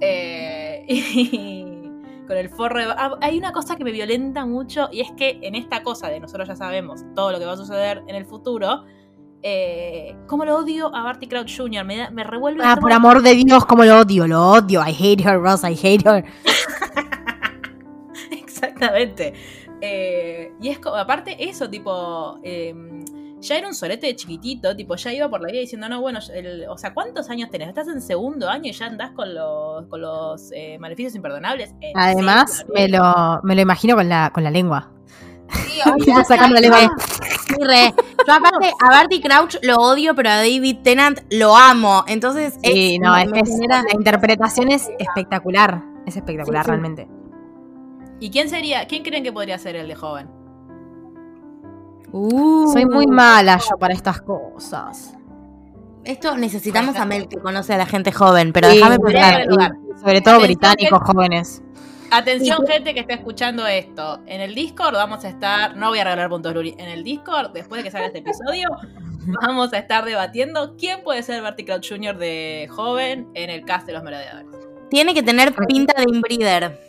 [0.00, 1.64] Eh, y
[2.26, 2.86] con el forro de...
[2.88, 6.18] ah, hay una cosa que me violenta mucho y es que en esta cosa de
[6.20, 8.84] nosotros ya sabemos todo lo que va a suceder en el futuro,
[9.46, 11.84] eh, ¿cómo lo odio a Barty Crouch Jr.?
[11.84, 14.80] Me, da- me revuelve el Ah, por amor de Dios, como lo odio, lo odio.
[14.84, 16.24] I hate her, Ross, I hate her.
[18.30, 19.34] Exactamente.
[19.80, 22.74] Eh, y es como, aparte eso, tipo, eh,
[23.40, 26.20] ya era un solete de chiquitito, tipo, ya iba por la vida diciendo, no, bueno,
[26.34, 27.68] el- o sea, ¿cuántos años tenés?
[27.68, 31.74] Estás en segundo año y ya andás con los, con los eh, maleficios imperdonables.
[31.80, 34.90] ¿En Además, me lo, me lo imagino con la, con la lengua.
[37.46, 37.94] Sí, re.
[38.26, 42.04] Yo aparte a Barty Crouch lo odio, pero a David Tennant lo amo.
[42.06, 45.82] Entonces, Sí, es- no, me- es, me es- genera- la interpretación es espectacular.
[46.06, 46.70] Es espectacular, Sí, sí.
[46.70, 47.08] realmente.
[48.20, 50.28] ¿Y quién sería, quién creen que podría ser el de joven?
[52.12, 55.14] Uh, Soy muy mala yo para estas cosas.
[56.04, 59.46] Esto necesitamos a Mel que conoce a la gente joven, pero Sí, déjame pensar.
[60.00, 61.62] sobre todo británicos jóvenes.
[62.16, 64.20] Atención, gente que está escuchando esto.
[64.26, 65.76] En el Discord vamos a estar.
[65.76, 66.74] No voy a regalar puntos Luri.
[66.78, 68.68] En el Discord, después de que salga este episodio,
[69.42, 72.16] vamos a estar debatiendo quién puede ser Barty Crouch Jr.
[72.16, 74.46] de joven en el cast de los merodeadores.
[74.90, 76.80] Tiene que tener pinta de inbreeder.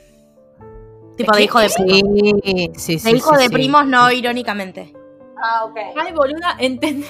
[1.18, 2.42] Tipo de hijo de primos.
[2.44, 3.10] Sí, sí, sí.
[3.10, 3.54] De hijo sí, de sí.
[3.54, 4.94] primos, no irónicamente.
[5.42, 5.78] Ah, ok.
[5.96, 7.06] Ay, boluda, entendí.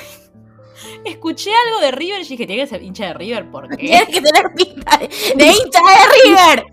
[1.03, 3.77] Escuché algo de River y dije, tiene que ser hincha de River, ¿por qué?
[3.77, 6.65] Tiene que tener pinta de, de hincha de River.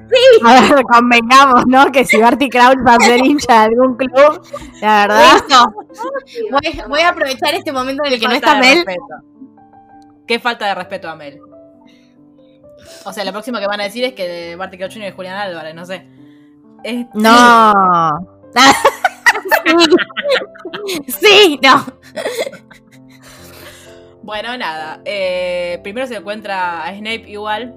[0.45, 1.91] A ver, convengamos, ¿no?
[1.93, 4.43] Que si Barty Crouch va a ser hincha de algún club,
[4.81, 5.43] la verdad.
[6.51, 8.77] Voy, voy a aprovechar este momento en el que no está de Mel.
[8.79, 9.03] respeto.
[10.27, 11.41] Qué falta de respeto a Mel.
[13.05, 15.09] O sea, lo próximo que van a decir es que Barty Crouch Jr.
[15.09, 16.07] es Julián Álvarez, no sé.
[16.83, 17.73] Este- No.
[21.21, 21.85] Sí, no.
[24.23, 25.01] Bueno, nada.
[25.05, 27.75] eh, primero se encuentra a Snape igual.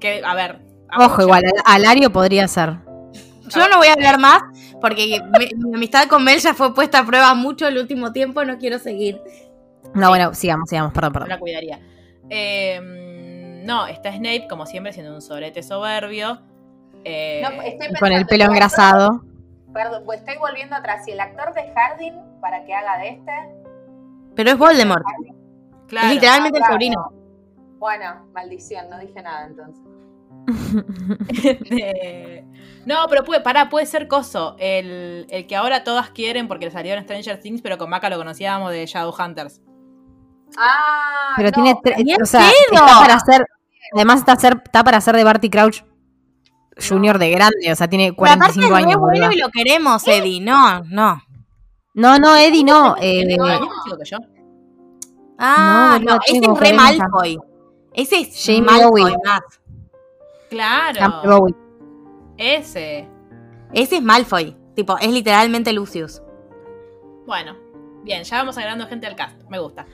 [0.00, 0.60] Que, a ver.
[0.98, 2.74] Ojo, igual, Al- Alario podría ser.
[3.48, 4.42] Yo no voy a hablar más
[4.80, 8.44] porque mi, mi amistad con Mel ya fue puesta a prueba mucho el último tiempo.
[8.44, 9.20] No quiero seguir.
[9.94, 11.28] No, bueno, sigamos, sigamos, perdón, No perdón.
[11.30, 11.80] la cuidaría.
[12.28, 16.40] Eh, no, está Snape, como siempre, siendo un sobrete soberbio.
[17.04, 19.24] Eh, No, estoy Con el pelo engrasado.
[19.72, 21.04] Perdón, pues estoy volviendo atrás.
[21.04, 23.32] Si el actor de Harding, para que haga de este.
[24.34, 25.04] Pero es Voldemort.
[25.86, 26.08] Claro.
[26.08, 26.94] Es literalmente el Ah, sobrino.
[27.10, 27.16] claro.
[27.78, 29.82] Bueno, maldición, no dije nada entonces.
[31.28, 32.44] Este,
[32.86, 34.56] no, pero puede, pará, puede ser coso.
[34.58, 38.16] El, el que ahora todas quieren porque salió en Stranger Things, pero con Maca lo
[38.16, 39.60] conocíamos de Shadowhunters.
[40.56, 41.96] Ah, Pero no, tiene tres.
[42.04, 43.46] ¡Bien O sea, está para hacer.
[43.94, 45.82] Además, está, ser, está para ser de Barty Crouch
[46.88, 47.72] Junior de grande.
[47.72, 49.00] O sea, tiene Pero aparte 45 es re años.
[49.00, 50.40] bueno y lo queremos, Eddie.
[50.40, 51.20] No, no.
[51.94, 52.96] No, no, Eddie, no.
[52.98, 53.60] eh, Tiene más
[55.38, 56.76] Ah, No, ese es re 40.
[57.08, 57.38] Malfoy.
[57.92, 59.16] Ese es Malfoy Bowie.
[59.24, 59.40] más.
[60.50, 61.22] Claro.
[61.24, 61.54] Bowie.
[62.36, 63.08] Ese.
[63.72, 64.56] Ese es Malfoy.
[64.74, 66.22] Tipo, es literalmente Lucius.
[67.26, 67.56] Bueno,
[68.04, 69.42] bien, ya vamos agregando gente al cast.
[69.48, 69.86] Me gusta.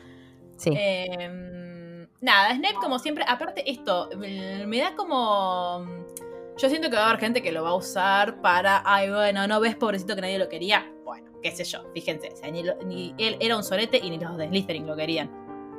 [0.57, 0.71] Sí.
[0.77, 5.87] Eh, nada, Snape como siempre, aparte esto, me me da como...
[6.59, 9.47] Yo siento que va a haber gente que lo va a usar para, ay, bueno,
[9.47, 10.92] no ves, pobrecito, que nadie lo quería.
[11.43, 14.19] Qué sé yo, fíjense, o sea, ni, lo- ni él era un sorete y ni
[14.19, 15.31] los de Slytherin lo querían.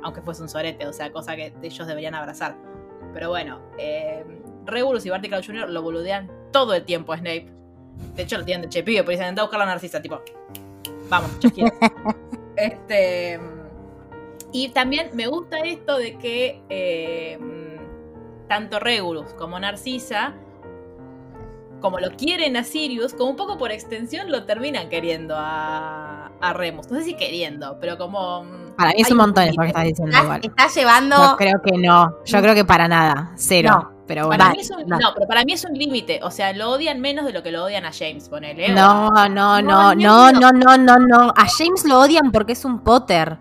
[0.02, 2.56] Aunque fuese un sorete, o sea, cosa que ellos deberían abrazar.
[3.14, 4.24] Pero bueno, eh,
[4.66, 5.70] Regulus y Barty Crouch Jr.
[5.70, 7.50] lo boludean todo el tiempo a Snape.
[8.14, 10.20] De hecho, lo tienen de chepillo, pero dicen, anda a buscar la narcisa, tipo,
[11.08, 11.30] vamos,
[12.56, 13.40] este.
[14.52, 17.38] Y también me gusta esto de que eh,
[18.48, 20.34] tanto Regulus como Narcisa,
[21.84, 26.52] como lo quieren a Sirius, como un poco por extensión lo terminan queriendo a, a
[26.54, 26.90] Remus.
[26.90, 28.42] No sé si queriendo, pero como.
[28.44, 29.62] mm, Para mí es un montón eso límite.
[29.64, 31.16] que estás diciendo Estás, llevando.
[31.16, 32.16] Yo creo que no.
[32.24, 33.32] Yo creo que para nada.
[33.36, 33.70] Cero.
[33.70, 33.90] No.
[34.06, 34.50] Pero Para bueno.
[34.56, 34.98] mí es un- no.
[34.98, 36.20] no, pero para mí es un límite.
[36.22, 38.70] O sea, lo odian menos de lo que lo odian a James, ponele.
[38.70, 41.32] No, no, no, No, no, no, no, no, no.
[41.36, 43.38] A James lo odian porque es un Potter.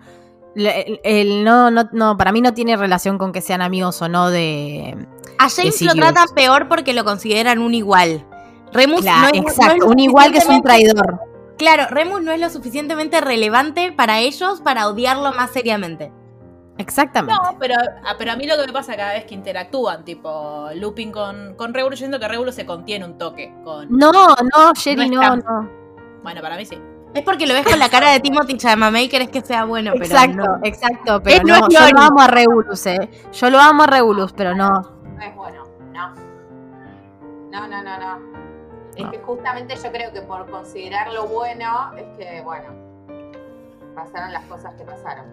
[0.55, 4.07] El, el- no, no, no, para mí no tiene relación con que sean amigos o
[4.09, 4.95] no de.
[5.39, 8.25] A James de lo tratan peor porque lo consideran un igual.
[8.73, 11.19] Remus Claro, no es, no es exacto, lo un igual que es un suficientemente- traidor.
[11.57, 16.11] Claro, Remus no es lo suficientemente relevante para ellos para odiarlo más seriamente.
[16.79, 17.39] Exactamente.
[17.41, 20.69] No, pero, ah, pero a mí lo que me pasa cada vez que interactúan, tipo
[20.73, 23.87] Looping con, con Regulus, yo siento que Regulus se contiene un toque con.
[23.95, 25.69] No, no, Sherry, No no.
[26.23, 26.77] Bueno, para mí sí.
[27.13, 29.91] Es porque lo ves con la cara de Timothy Chalamet y querés que sea bueno,
[29.93, 30.59] pero Exacto, no.
[30.63, 31.21] exacto.
[31.21, 33.09] Pero Él no no, es yo lo amo a Regulus, eh.
[33.31, 34.69] Yo lo amo a Regulus, pero no.
[34.71, 36.15] No es bueno, no.
[37.51, 38.43] No, no, no, no.
[38.95, 39.11] Es No.
[39.11, 42.69] que justamente yo creo que por considerarlo bueno, es que, bueno,
[43.95, 45.25] pasaron las cosas que pasaron.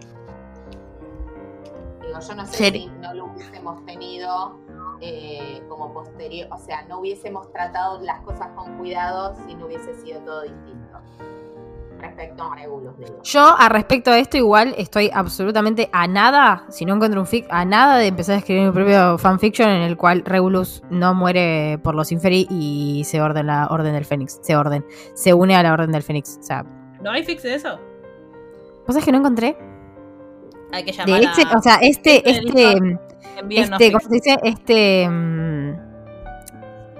[2.00, 4.56] Digo, yo no sé si no lo hubiésemos tenido
[5.00, 9.94] eh, como posterior, o sea, no hubiésemos tratado las cosas con cuidado si no hubiese
[9.94, 10.98] sido todo distinto.
[12.10, 13.22] Respecto a Regulus, digo.
[13.22, 17.46] Yo, a respecto a esto, igual estoy absolutamente a nada, si no encuentro un fic,
[17.50, 21.78] a nada de empezar a escribir mi propio fanfiction en el cual Regulus no muere
[21.82, 24.40] por los inferi y se ordena la Orden del Fénix.
[24.42, 24.84] Se orden.
[25.14, 26.38] Se une a la Orden del Fénix.
[26.40, 26.64] O sea,
[27.00, 27.78] ¿No hay fix de eso?
[28.86, 29.56] ¿vos sabés que no encontré?
[30.72, 31.58] Hay que De llamar este, a.
[31.58, 33.90] o sea, este, Este este, este, fics.
[33.92, 34.38] ¿cómo se dice?
[34.42, 35.59] Este, mm,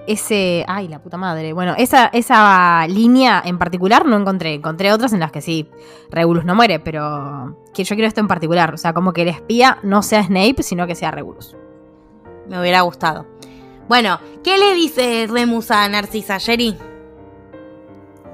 [0.06, 1.52] ese, ay, la puta madre.
[1.52, 4.54] Bueno, esa, esa línea en particular no encontré.
[4.54, 5.68] Encontré otras en las que sí,
[6.10, 8.74] Regulus no muere, pero que yo quiero esto en particular.
[8.74, 11.56] O sea, como que el espía no sea Snape, sino que sea Regulus.
[12.48, 13.26] Me hubiera gustado.
[13.88, 16.76] Bueno, ¿qué le dice Remus a Narcisa, Jerry?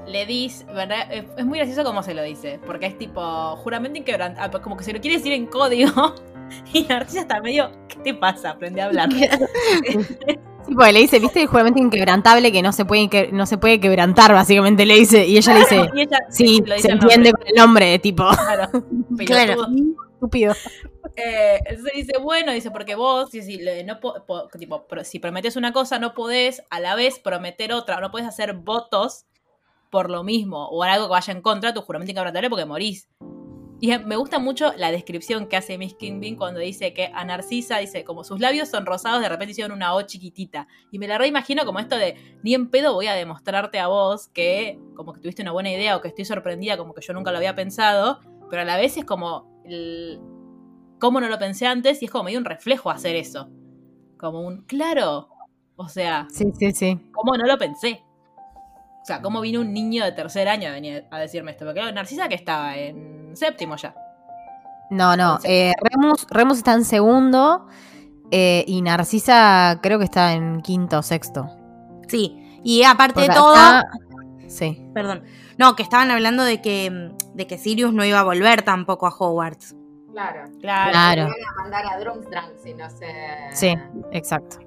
[0.07, 1.11] Le dice, ¿verdad?
[1.11, 4.93] Es muy gracioso como se lo dice, porque es tipo juramento inquebrantable, como que se
[4.93, 6.15] lo quiere decir en código.
[6.71, 8.51] Y Narcisa está medio, ¿qué te pasa?
[8.51, 9.09] Aprende a hablar.
[10.67, 13.57] Sí, porque le dice, ¿viste el juramento inquebrantable que no se puede, que- no se
[13.57, 15.25] puede quebrantar, básicamente le dice.
[15.25, 18.69] Y ella le dice, Y ella sí, dice se entiende con el nombre, tipo, Claro,
[19.25, 19.67] Claro.
[20.13, 20.53] estúpido.
[21.15, 25.03] Eh, entonces dice, bueno, dice, porque vos, si, si, le- no po- po- tipo, pro-
[25.03, 29.25] si prometes una cosa, no podés a la vez prometer otra, no podés hacer votos
[29.89, 33.07] por lo mismo, o algo que vaya en contra de tu juramento inquebrantable porque morís.
[33.79, 37.77] Y me gusta mucho la descripción que hace Miss Kingpin cuando dice que a Narcisa,
[37.77, 40.67] dice, como sus labios son rosados, de repente hicieron una O chiquitita.
[40.91, 44.29] Y me la reimagino como esto de, ni en pedo voy a demostrarte a vos
[44.29, 47.31] que como que tuviste una buena idea o que estoy sorprendida, como que yo nunca
[47.31, 50.19] lo había pensado, pero a la vez es como, el,
[50.99, 52.01] ¿cómo no lo pensé antes?
[52.01, 53.49] Y es como medio un reflejo hacer eso.
[54.17, 55.29] Como un, claro,
[55.75, 56.99] o sea, Sí, sí, sí.
[57.11, 58.03] ¿cómo no lo pensé?
[59.03, 61.63] O sea, ¿cómo vino un niño de tercer año a venir a decirme esto?
[61.63, 63.93] Porque claro, Narcisa que estaba en séptimo ya.
[64.89, 65.39] No, no.
[65.43, 67.67] eh, Remus, Remus está en segundo
[68.31, 71.49] eh, y Narcisa creo que está en quinto o sexto.
[72.07, 73.55] Sí, y aparte de todo,
[74.47, 74.81] Sí.
[74.93, 75.23] perdón,
[75.57, 79.09] no, que estaban hablando de que, de que Sirius no iba a volver tampoco a
[79.09, 79.75] Hogwarts.
[80.13, 80.49] Claro.
[80.61, 80.91] Claro.
[80.91, 81.23] Claro.
[81.23, 83.07] Van a mandar a Drumstrang si no se.
[83.51, 83.75] Sí,
[84.11, 84.59] exacto.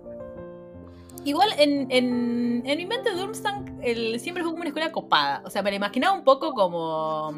[1.24, 3.80] Igual en, en, en mi mente Durmstrang
[4.18, 5.42] siempre fue como una escuela copada.
[5.44, 7.30] O sea, me la imaginaba un poco como...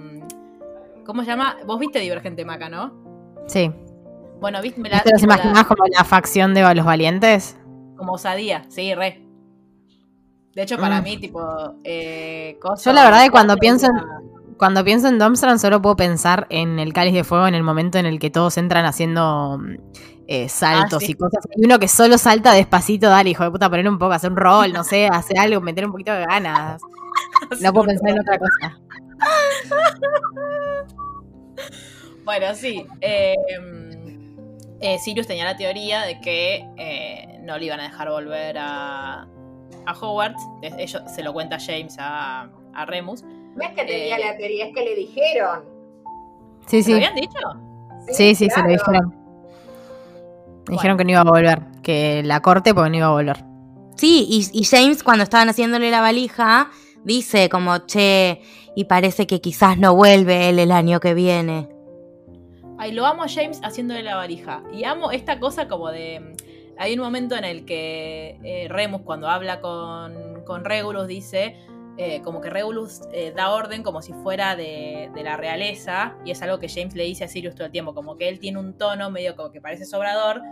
[1.04, 1.56] ¿Cómo se llama?
[1.66, 2.92] Vos viste Divergente Maca, ¿no?
[3.46, 3.70] Sí.
[4.40, 7.58] Bueno, viste, me la, ¿Te los tipo la- imaginás como la facción de los valientes?
[7.96, 9.22] como osadía, sí, re.
[10.54, 11.04] De hecho, para Mm.
[11.04, 11.40] mí, tipo,
[11.84, 14.22] eh, Yo la verdad que cuando pienso en-
[14.58, 17.98] Cuando pienso en Domstrand solo puedo pensar en el cáliz de fuego en el momento
[17.98, 19.74] en el que todos entran haciendo mm,
[20.28, 21.12] eh, saltos Ah, sí.
[21.12, 21.44] y cosas.
[21.56, 24.36] Y uno que solo salta despacito, dale, hijo de puta, poner un poco, hacer un
[24.36, 26.80] rol, no sé, hacer algo, meter un poquito de ganas.
[27.60, 28.78] No puedo pensar en otra cosa.
[32.24, 32.86] Bueno, sí.
[33.00, 33.34] eh,
[34.80, 39.22] eh, Sirius tenía la teoría de que eh, no le iban a dejar volver a,
[39.86, 40.40] a Hogwarts.
[40.62, 43.22] Ellos, se lo cuenta James a, a Remus.
[43.24, 44.20] No es que tenía Eh.
[44.24, 45.64] la teoría, es que le dijeron.
[46.68, 47.04] Sí, ¿Se lo sí.
[47.04, 47.38] habían dicho?
[48.12, 49.16] Sí, sí, se lo dijeron.
[50.68, 53.44] Dijeron que no iba a volver, que la corte porque no iba a volver.
[53.96, 56.70] Sí, y, y James cuando estaban haciéndole la valija,
[57.04, 58.40] dice como, che,
[58.74, 61.68] y parece que quizás no vuelve él el año que viene.
[62.78, 64.62] Ay, lo amo a James haciéndole la valija.
[64.72, 66.34] Y amo esta cosa como de.
[66.78, 71.56] Hay un momento en el que eh, Remus, cuando habla con, con Regulus, dice.
[71.98, 76.30] eh, como que Regulus eh, da orden como si fuera de, de la realeza, y
[76.30, 78.58] es algo que James le dice a Sirius todo el tiempo, como que él tiene
[78.58, 80.42] un tono medio como que parece sobrador,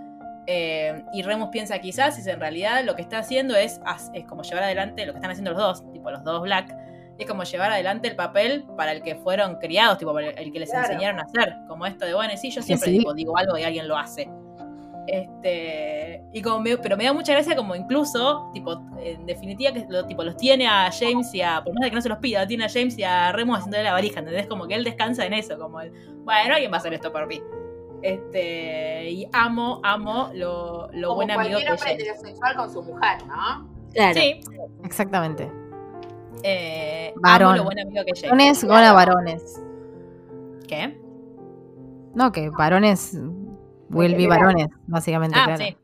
[1.13, 3.81] y Remus piensa quizás, si en realidad lo que está haciendo es,
[4.15, 6.77] es como llevar adelante lo que están haciendo los dos, tipo los dos Black,
[7.25, 10.59] es como llevar adelante el papel para el que fueron criados, tipo para el, que
[10.61, 10.87] les Claro.
[10.93, 12.99] enseñaron a hacer, como esto de, bueno, sí, yo siempre sí.
[12.99, 14.29] tipo, digo algo y alguien lo hace.
[15.07, 19.85] Este, y como me- pero me da mucha gracia como incluso, tipo, en definitiva, que
[19.89, 22.19] lo, tipo, los tiene a James y a, por más de que no se los
[22.19, 24.47] pida, tiene a James y a Remus haciéndole la varija, ¿entendés?
[24.47, 25.91] Como que él descansa en eso, como el,
[26.25, 27.43] bueno, alguien va a hacer esto por mí.
[28.03, 33.19] Este, y amo, amo lo, lo Como buen amigo que es heterosexual con su mujer,
[33.27, 33.69] ¿no?
[33.93, 34.15] Claro.
[34.21, 34.41] Sí,
[34.85, 35.51] Exactamente.
[36.45, 37.57] Eh, Varón.
[37.59, 38.21] lo buen amigo que.
[38.23, 39.61] Varones, gona varones.
[40.69, 40.99] ¿Qué?
[42.15, 43.17] No, que varones
[43.91, 45.65] will be varones, básicamente, Ah, claro.
[45.65, 45.77] sí.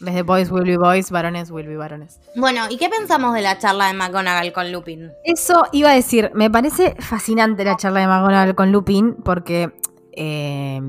[0.00, 2.18] Desde boys will be boys, varones will be varones.
[2.34, 5.12] Bueno, ¿y qué pensamos de la charla de McGonagall con Lupin?
[5.24, 9.70] Eso iba a decir, me parece fascinante la charla de McGonagall con Lupin, porque
[10.12, 10.80] eh,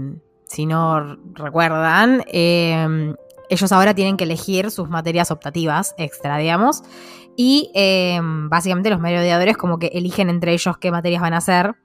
[0.45, 3.13] si no recuerdan, eh,
[3.49, 6.83] ellos ahora tienen que elegir sus materias optativas extra, digamos,
[7.35, 11.75] y eh, básicamente los merodeadores como que eligen entre ellos qué materias van a hacer.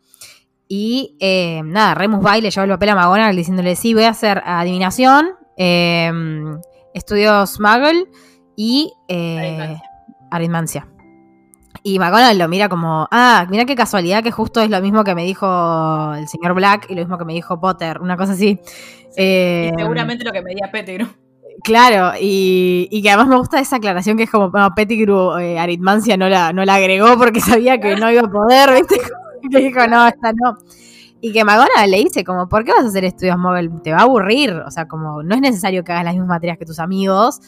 [0.68, 4.04] Y eh, nada, Remus va y le lleva el papel a McGonagall diciéndole, sí, voy
[4.04, 6.12] a hacer adivinación, eh,
[6.92, 8.04] estudios Muggle
[8.56, 8.92] y
[10.30, 10.86] Aritmancia.
[11.82, 15.14] Y McGonagall lo mira como, ah, mira qué casualidad que justo es lo mismo que
[15.14, 18.60] me dijo el señor Black y lo mismo que me dijo Potter, una cosa así.
[19.16, 21.08] Eh, Y seguramente lo que medía Pettigrew.
[21.64, 25.58] Claro, y, y que además me gusta esa aclaración que es como, no, Pettigrew eh,
[25.58, 28.96] aritmancia no la, no la agregó porque sabía que no iba a poder, ¿viste?
[29.50, 30.58] Que dijo, no, esta no.
[31.20, 33.70] Y que McGonagall le dice como, ¿por qué vas a hacer estudios móvil?
[33.82, 36.58] Te va a aburrir, o sea, como no es necesario que hagas las mismas materias
[36.58, 37.40] que tus amigos.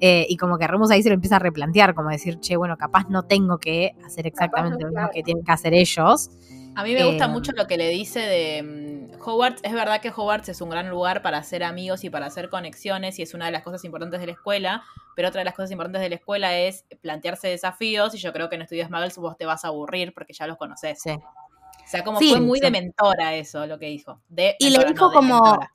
[0.00, 2.76] eh, y como que Remus ahí se lo empieza a replantear, como decir, che, bueno,
[2.76, 5.10] capaz no tengo que hacer exactamente no, lo mismo claro.
[5.14, 6.30] que tienen que hacer ellos.
[6.78, 9.62] A mí me gusta Eh, mucho lo que le dice de mm, Hogwarts.
[9.64, 13.18] Es verdad que Hogwarts es un gran lugar para hacer amigos y para hacer conexiones
[13.18, 14.84] y es una de las cosas importantes de la escuela,
[15.16, 18.48] pero otra de las cosas importantes de la escuela es plantearse desafíos y yo creo
[18.48, 21.00] que en Estudios Muggles vos te vas a aburrir porque ya los conoces.
[21.02, 21.10] Sí.
[21.10, 22.64] O sea, como Sí, fue muy sí.
[22.64, 24.20] de mentora eso lo que dijo.
[24.28, 25.72] De Y le dijo no, como- mentora.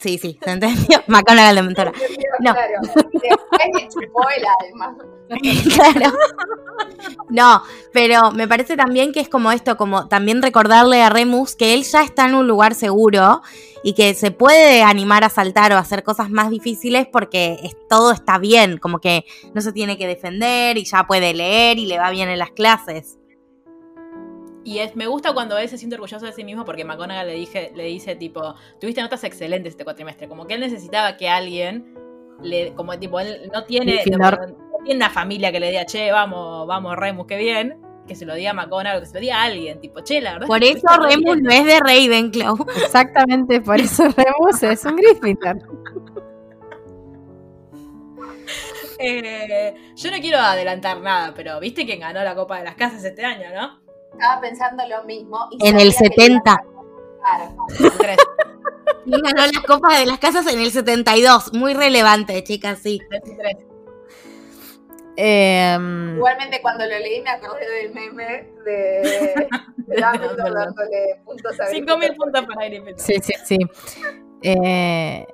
[0.00, 1.02] Sí, sí, se entendió.
[1.06, 1.92] McGonagall de mentora.
[2.40, 2.52] No.
[2.54, 2.80] Claro.
[3.12, 3.12] Después
[3.74, 4.96] le chupó el alma.
[5.74, 6.16] claro.
[7.28, 11.74] No, pero me parece también que es como esto, como también recordarle a Remus que
[11.74, 13.42] él ya está en un lugar seguro
[13.84, 17.76] y que se puede animar a saltar o a hacer cosas más difíciles porque es-
[17.88, 19.24] todo está bien, como que
[19.54, 22.50] no se tiene que defender y ya puede leer y le va bien en las
[22.50, 23.18] clases.
[24.64, 27.34] Y es, me gusta cuando él se siente orgulloso de sí mismo porque McGonagall le,
[27.34, 30.28] dije, le dice tipo, tuviste notas excelentes este cuatrimestre.
[30.28, 31.94] Como que él necesitaba que alguien,
[32.42, 34.38] le, como tipo, él no tiene, Gryffindor.
[34.40, 37.78] no, no tiene una familia que le diga, che, vamos, vamos Remus, qué bien.
[38.06, 40.34] Que se lo diga a McGonagall, que se lo diga a alguien, tipo, che, la
[40.34, 40.46] verdad.
[40.46, 41.42] Por es eso Remus bien".
[41.42, 42.66] no es de Ravenclaw.
[42.84, 45.58] Exactamente, por eso Remus es un Gryffindor.
[49.04, 53.02] Eh, yo no quiero adelantar nada, pero viste quién ganó la Copa de las Casas
[53.04, 53.81] este año, ¿no?
[54.12, 55.48] Estaba pensando lo mismo.
[55.50, 56.64] y En el que le 70.
[56.64, 57.96] iban a ganar.
[57.98, 58.16] Tres,
[59.04, 61.52] Y ganó la Copa de las Casas en el 72.
[61.54, 63.00] Muy relevante, chicas, sí.
[63.10, 63.56] 23.
[65.16, 71.64] Em, Igualmente cuando lo leí me acordé del meme de, de Dumbledore dándole puntos a
[71.66, 72.16] 5.000 Gryffindor.
[72.16, 72.98] puntos para Gryffindor.
[72.98, 73.58] Sí, sí, sí.
[74.42, 75.26] Eh,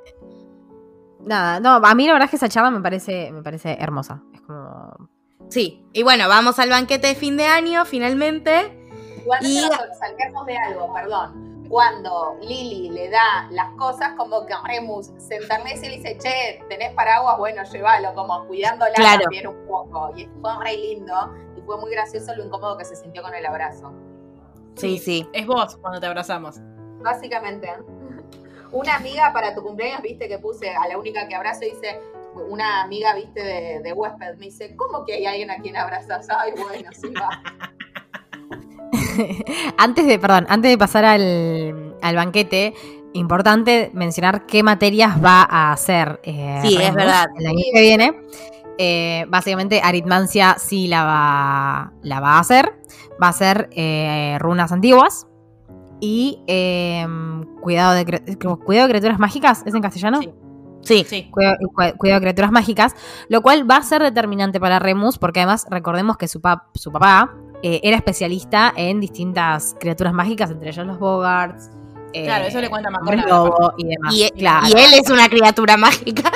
[1.21, 4.23] nada, no, a mí la verdad es que esa charla me parece, me parece hermosa.
[4.35, 5.09] Es como.
[5.49, 5.85] Sí.
[5.93, 8.73] Y bueno, vamos al banquete de fin de año, finalmente.
[9.21, 11.67] Igualmente Y- nos saltemos de algo, perdón.
[11.69, 16.65] Cuando Lily le da las cosas, como que Remus se enternece y le dice, che,
[16.69, 17.37] ¿tenés paraguas?
[17.37, 19.21] Bueno, llévalo, como cuidándola Claro.
[19.23, 20.13] también un poco.
[20.17, 21.15] Y fue re lindo
[21.57, 23.93] y fue muy gracioso lo incómodo que se sintió con el abrazo.
[24.77, 25.29] Sí, sí.
[25.35, 26.57] Es vos cuando te abrazamos.
[27.03, 27.69] Básicamente.
[28.73, 32.01] Una amiga para tu cumpleaños, viste, que puse a la única que abrazo, dice,
[32.49, 36.27] una amiga, viste, de, de huésped, me dice, ¿cómo que hay alguien a quien abrazas?
[36.31, 37.43] Ay, bueno, sí va.
[39.79, 42.75] antes de, perdón, antes de pasar al, al banquete,
[43.13, 46.21] importante mencionar qué materias va a hacer.
[46.25, 47.27] eh, Sí, es verdad.
[47.39, 48.21] El año que viene.
[48.79, 52.79] Eh, básicamente, aritmancia sí la va, la va a hacer.
[53.21, 55.27] Va a hacer eh, runas antiguas.
[56.01, 57.05] Y eh,
[57.61, 58.05] cuidado, de,
[58.65, 60.21] cuidado de criaturas mágicas, ¿es en castellano?
[60.21, 60.33] Sí.
[60.83, 61.05] Sí.
[61.09, 61.29] Sí.
[61.31, 62.95] Cuidado, cu- cuidado, criaturas mágicas,
[63.29, 66.91] lo cual va a ser determinante para Remus, porque además recordemos que su, pap- su
[66.93, 71.71] papá eh, era especialista en distintas criaturas mágicas, entre ellos los Bogarts.
[72.13, 74.15] Eh, Claro, eso le cuenta Hombre McGonagall, Lobo y demás.
[74.15, 74.67] Y, claro.
[74.69, 76.31] y él es una criatura mágica.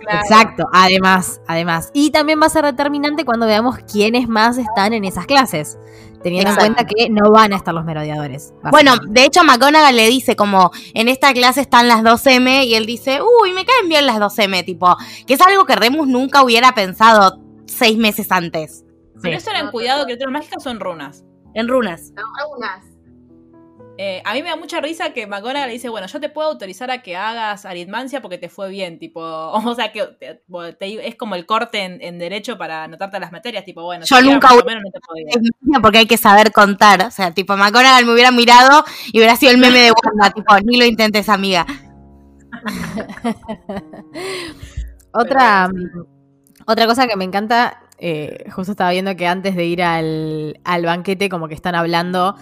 [0.00, 0.20] Claro.
[0.20, 1.90] Exacto, además, además.
[1.92, 5.78] Y también va a ser determinante cuando veamos quiénes más están en esas clases.
[6.22, 6.66] Teniendo Exacto.
[6.66, 8.54] en cuenta que no van a estar los merodeadores.
[8.70, 12.86] Bueno, de hecho McGonagall le dice como, en esta clase están las 2M y él
[12.86, 14.96] dice, uy, me caen bien las 2M, tipo,
[15.26, 18.84] que es algo que Remus nunca hubiera pensado seis meses antes.
[19.22, 21.24] Pero eso eran cuidado, criaturas mágicas son runas.
[21.54, 22.12] En runas.
[22.14, 22.95] No, algunas.
[23.98, 26.48] Eh, a mí me da mucha risa que McGonagall le dice, bueno, yo te puedo
[26.48, 29.20] autorizar a que hagas aritmancia porque te fue bien, tipo,
[29.52, 30.42] o sea, que te-
[30.78, 34.16] te- es como el corte en, en derecho para anotarte las materias, tipo, bueno, Yo
[34.16, 37.02] si nunca hubiera- menos no te porque hay que saber contar.
[37.06, 40.54] O sea, tipo, McGonagall me hubiera mirado y hubiera sido el meme de Wanda, tipo,
[40.64, 41.64] ni lo intentes, amiga.
[45.12, 45.70] Otra,
[46.66, 50.84] otra cosa que me encanta, eh, justo estaba viendo que antes de ir al, al
[50.84, 52.36] banquete, como que están hablando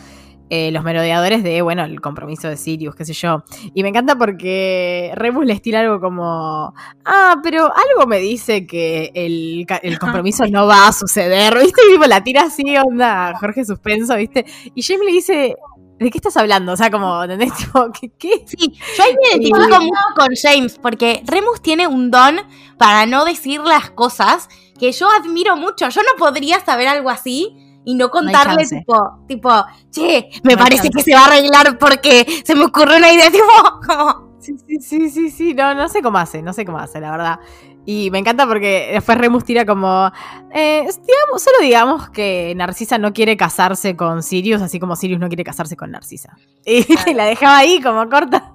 [0.50, 3.44] eh, los merodeadores de, bueno, el compromiso de Sirius, qué sé yo.
[3.74, 6.74] Y me encanta porque Remus les tira algo como,
[7.04, 11.80] ah, pero algo me dice que el, el compromiso no va a suceder, ¿viste?
[11.88, 14.44] Y tipo, la tira así, onda, Jorge Suspenso, ¿viste?
[14.74, 15.56] Y Jamie le dice,
[15.98, 16.72] ¿de qué estás hablando?
[16.72, 17.52] O sea, como, ¿entendés?
[17.56, 18.12] Tipo, ¿qué?
[18.18, 18.44] qué?
[18.46, 22.36] Sí, yo ahí me identifico mucho con James porque Remus tiene un don
[22.78, 25.88] para no decir las cosas que yo admiro mucho.
[25.88, 29.50] Yo no podría saber algo así y no contarle tipo, tipo,
[29.90, 30.96] che, me No parece chance.
[30.98, 33.44] que se va a arreglar porque se me ocurrió una idea, tipo,
[33.86, 37.00] como, Sí, sí, sí, sí, sí, no, no sé cómo hace, no sé cómo hace,
[37.00, 37.40] la verdad.
[37.86, 40.12] Y me encanta porque después Remus tira como,
[40.52, 45.28] eh, digamos, solo digamos que Narcisa no quiere casarse con Sirius, así como Sirius no
[45.28, 46.36] quiere casarse con Narcisa.
[46.66, 48.52] Y la dejaba ahí como corta.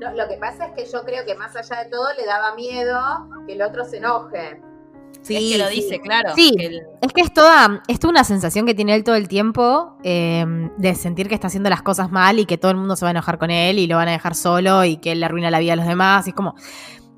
[0.00, 2.54] No, lo que pasa es que yo creo que más allá de todo le daba
[2.56, 4.60] miedo que el otro se enoje.
[5.28, 6.30] Es que lo dice, claro.
[6.34, 6.54] Sí.
[6.56, 9.28] que el- Es que es toda, es toda una sensación que tiene él todo el
[9.28, 10.44] tiempo eh,
[10.78, 13.08] de sentir que está haciendo las cosas mal y que todo el mundo se va
[13.08, 15.50] a enojar con él y lo van a dejar solo y que él le arruina
[15.50, 16.26] la vida a los demás.
[16.26, 16.54] Y es como,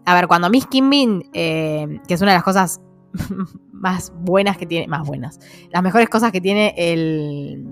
[0.04, 2.80] a ver, cuando Miss Kimbin, eh, que es una de las cosas
[3.72, 5.38] más buenas que tiene, más buenas,
[5.70, 7.64] las mejores cosas que tiene el,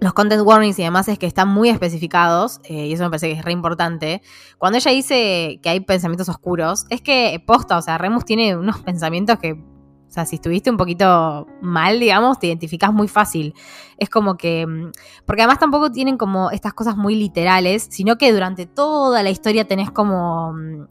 [0.00, 3.28] los content warnings y demás es que están muy especificados, eh, y eso me parece
[3.32, 4.22] que es re importante.
[4.58, 8.80] Cuando ella dice que hay pensamientos oscuros, es que posta, o sea, Remus tiene unos
[8.82, 13.54] pensamientos que, o sea, si estuviste un poquito mal, digamos, te identificás muy fácil.
[13.98, 14.90] Es como que, mm,
[15.26, 19.66] porque además tampoco tienen como estas cosas muy literales, sino que durante toda la historia
[19.66, 20.86] tenés como mm,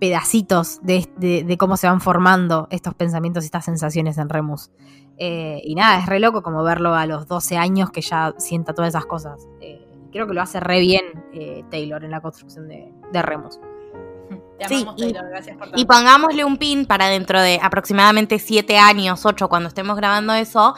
[0.00, 1.08] pedacitos de-
[1.46, 4.70] de cómo se van formando estos pensamientos y estas sensaciones en Remus.
[5.18, 8.74] Eh, y nada, es re loco como verlo a los 12 años que ya sienta
[8.74, 9.46] todas esas cosas.
[9.60, 13.58] Eh, creo que lo hace re bien eh, Taylor en la construcción de, de Remus.
[14.58, 18.38] Te Sí, amamos, y- Taylor, gracias por Y pongámosle un pin para dentro de aproximadamente
[18.38, 20.74] siete años, ocho, cuando estemos grabando eso,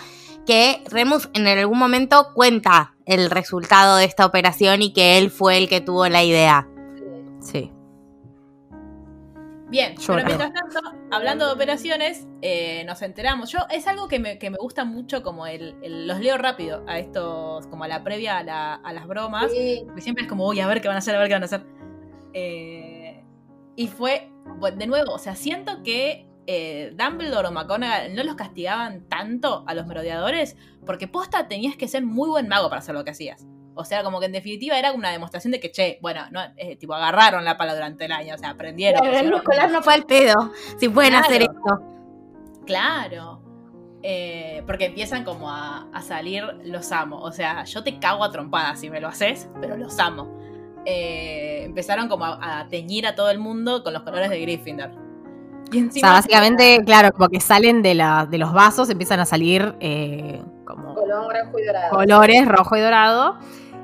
[0.47, 5.59] que Remus en algún momento cuenta el resultado de esta operación y que él fue
[5.59, 6.69] el que tuvo la idea.
[7.41, 7.73] Sí.
[9.71, 13.51] Bien, pero mientras tanto, hablando de operaciones, eh, nos enteramos.
[13.51, 16.85] Yo, es algo que me, que me gusta mucho, como el, el- los leo rápido
[16.89, 19.51] a estos, como a la previa a, la- a las bromas.
[19.53, 21.35] Sí, Porque siempre es como, uy, a ver qué van a hacer, a ver qué
[21.35, 21.67] van a hacer.
[22.33, 23.23] Eh,
[23.77, 24.31] y fue,
[24.77, 29.75] de nuevo, o sea, siento que eh, Dumbledore o McGonagall no los castigaban tanto a
[29.75, 30.57] los merodeadores
[30.87, 33.47] porque posta tenías que ser muy buen mago para hacer lo que hacías.
[33.81, 36.77] O sea, como que en definitiva era una demostración de que, che, bueno, no, eh,
[36.77, 39.05] tipo, agarraron la pala durante el año, o sea, aprendieron.
[39.05, 40.53] El pusieron- escolar no fue al pedo.
[40.79, 41.27] Si pueden Claro.
[41.27, 41.81] hacer esto.
[42.67, 43.41] Claro.
[44.03, 47.21] Eh, porque empiezan como a, a salir los amo.
[47.21, 50.37] O sea, yo te cago a trompadas si me lo haces, pero los amo.
[50.85, 54.91] Eh, empezaron como a, a teñir a todo el mundo con los colores de Gryffindor.
[55.73, 59.27] Y O sea, básicamente, claro, como que salen de, la, de los vasos, empiezan a
[59.27, 61.91] salir eh, como colón rojo y dorado.
[61.91, 63.37] colores rojo y dorado.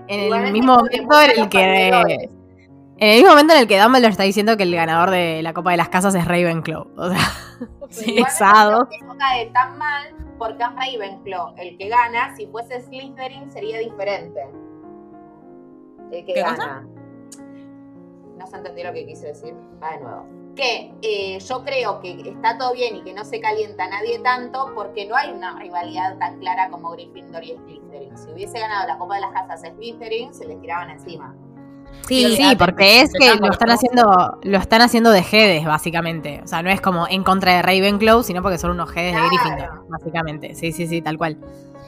[0.09, 2.29] En el mismo momento en el que.
[2.97, 5.53] En el mismo momento en el que Dumbledore está diciendo que el ganador de la
[5.53, 6.87] Copa de las Casas es Ravenclaw.
[6.97, 7.19] O sea,
[7.91, 8.89] Sí, pesado.
[9.07, 12.35] no cae tan mal porque es Ravenclaw el que gana.
[12.37, 14.41] Si fuese Slytherin sería diferente.
[16.13, 16.57] El que ¿Qué gana.
[16.57, 16.85] cosa?
[18.39, 19.55] No se entendió lo que quise decir.
[19.83, 20.27] Va de nuevo.
[20.55, 24.73] Que eh, yo creo que está todo bien y que no se calienta nadie tanto
[24.75, 28.17] porque no hay una rivalidad tan clara como Gryffindor y Slytherin.
[28.17, 31.35] Si hubiese ganado la Copa de las Casas Slytherin, se les tiraban encima.
[32.09, 36.41] Sí, Sí, porque es que lo están haciendo, lo están haciendo de Jedes, básicamente.
[36.45, 39.21] O sea, no es como en contra de Ravenclaw, sino porque son unos Jedes de.
[39.21, 40.55] Gryffindor, básicamente.
[40.55, 41.39] Sí, sí, sí, tal cual.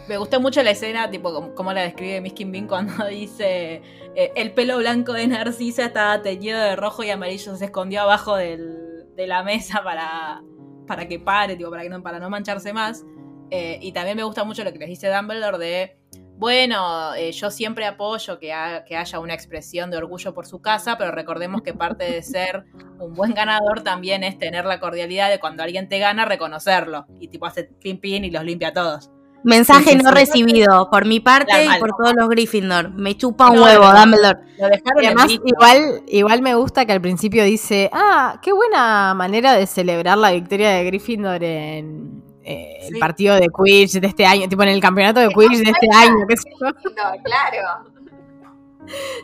[0.08, 3.82] Me gustó mucho la escena, tipo, como, la describe Miss Kim Bean cuando dice
[4.14, 8.36] eh, el pelo blanco de Narcisa estaba teñido de rojo y amarillo, se escondió abajo
[8.36, 10.42] del- de la mesa para,
[10.86, 13.04] para que pare, tipo, para, que no, para no mancharse más.
[13.50, 15.98] Eh, y también me gusta mucho lo que les dice Dumbledore de,
[16.36, 18.52] bueno, eh, yo siempre apoyo que,
[18.86, 22.64] que haya una expresión de orgullo por su casa, pero recordemos que parte de ser
[23.00, 27.06] un buen ganador también es tener la cordialidad de cuando alguien te gana, reconocerlo.
[27.18, 29.10] Y tipo hace pin pin y los limpia a todos.
[29.46, 32.90] Mensaje Sí, no recibido por mi parte y por todos los Gryffindor.
[32.90, 33.84] Me chupa un No, huevo.
[33.92, 34.40] Dumbledore.
[34.58, 39.52] Lo dejaron además, igual, igual me gusta que al principio dice, ah, qué buena manera
[39.52, 44.48] de celebrar la victoria de Gryffindor en eh, el partido de Quidditch de este año,
[44.48, 46.66] tipo en el campeonato de Quidditch de este año, qué sé yo.
[46.66, 47.92] No, claro.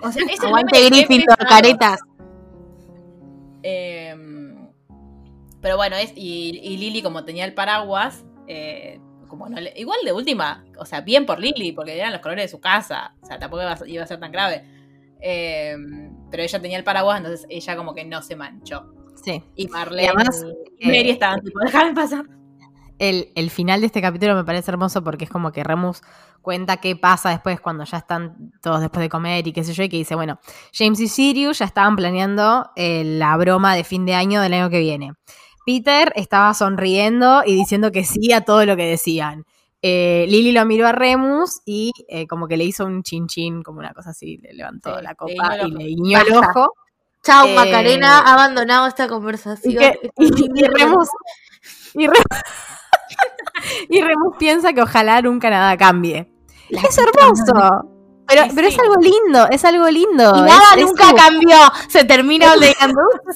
[0.05, 1.99] O sea, es Aguante Gryffindor, caretas.
[3.65, 4.15] Eh,
[5.61, 9.01] pero bueno, es, y, y Lily, como tenía el paraguas, eh,
[9.43, 12.45] como no le- igual de última, o sea, bien por Lily, porque eran los colores
[12.45, 14.65] de su casa, o sea, tampoco iba a, iba a ser tan grave.
[15.21, 15.77] Eh,
[16.31, 18.93] pero ella tenía el paraguas, entonces ella como que no se manchó.
[19.23, 19.43] Sí.
[19.55, 20.45] Y Marlene Y además,
[20.79, 22.25] y Mary eh, estaban tipo, déjame pasar.
[22.99, 26.03] El, el final de este capítulo me parece hermoso porque es como que Remus
[26.41, 29.83] cuenta qué pasa después cuando ya están todos después de comer y qué sé yo,
[29.83, 30.39] y que dice, bueno,
[30.73, 34.71] James y Sirius ya estaban planeando eh, la broma de fin de año del año
[34.71, 35.13] que viene.
[35.65, 39.45] Peter estaba sonriendo y diciendo que sí a todo lo que decían.
[39.85, 43.63] Eh, Lily lo miró a Remus y eh, como que le hizo un chin chin,
[43.63, 46.75] como una cosa así, le levantó Sí, la copa y le guiñó el ojo.
[47.25, 49.77] Chao, Eh, Macarena, ha abandonado esta Y, conversación.
[49.79, 51.09] que- y- y Remus,
[51.95, 52.15] y Re-
[53.89, 56.29] y Remus piensa que ojalá nunca nada cambie.
[56.69, 57.89] es hermoso.
[58.33, 58.75] Pero, Sí, pero sí.
[58.75, 60.33] es algo lindo, es algo lindo.
[60.37, 61.57] Y nada es nunca su- cambió.
[61.89, 62.75] Se termina de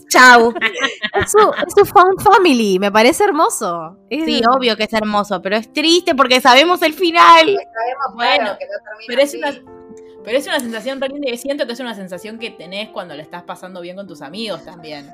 [0.09, 0.53] Chau.
[1.15, 3.97] Es su, es su found family, me parece hermoso.
[4.11, 7.47] Es- Sí, obvio que es hermoso, pero es triste porque sabemos el final.
[7.47, 9.39] Sabemos, Bueno, claro, que no termina Pero es así.
[9.39, 9.73] una,
[10.25, 13.23] pero es una sensación linda y siento que es una sensación que tenés cuando le
[13.23, 15.11] estás pasando bien con tus amigos también.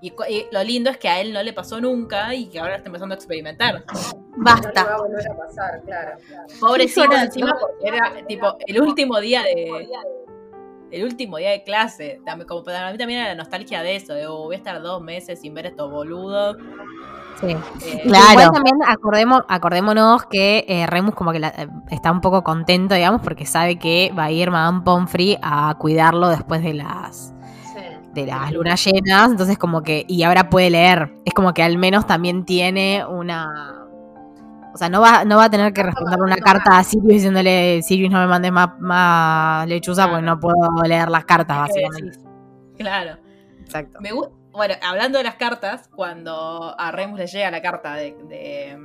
[0.00, 0.12] Y,
[0.52, 3.14] lo lindo es que a él no le pasó nunca y que ahora está empezando
[3.14, 3.74] a experimentar.
[3.74, 4.80] No le va Basta.
[4.94, 6.10] a volver a pasar, claro.
[6.60, 9.88] Pobrecito encima porque era tipo el último día de.
[10.90, 12.20] El último día de clase.
[12.24, 14.80] También, como para mí también era la nostalgia de eso, de "Oh, voy a estar
[14.80, 16.56] dos meses sin ver estos boludos.
[17.40, 17.48] Sí.
[17.84, 18.32] Eh, Claro.
[18.32, 22.94] Igual también acordemos, acordémonos que eh, Remus como que la- eh, está un poco contento,
[22.94, 27.34] digamos, porque sabe que va a ir Madame Pomfrey a cuidarlo después de las.
[28.18, 31.78] De las lunas llenas, entonces como que, y ahora puede leer, es como que al
[31.78, 33.86] menos también tiene una,
[34.74, 37.82] o sea, no va, no va a tener que responder una carta a Sirius diciéndole,
[37.82, 42.18] Sirius no me mandes más, más lechuza porque no puedo leer las cartas, ¿qué básicamente.
[42.76, 43.18] Claro.
[43.60, 44.00] Exacto.
[44.00, 44.10] Me
[44.58, 48.76] bueno, hablando de las cartas, cuando a Remus le llega la carta de, de,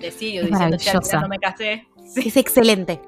[0.00, 1.86] de Sirius diciendo final no me casé.
[2.06, 2.28] Sí.
[2.28, 3.00] Es excelente.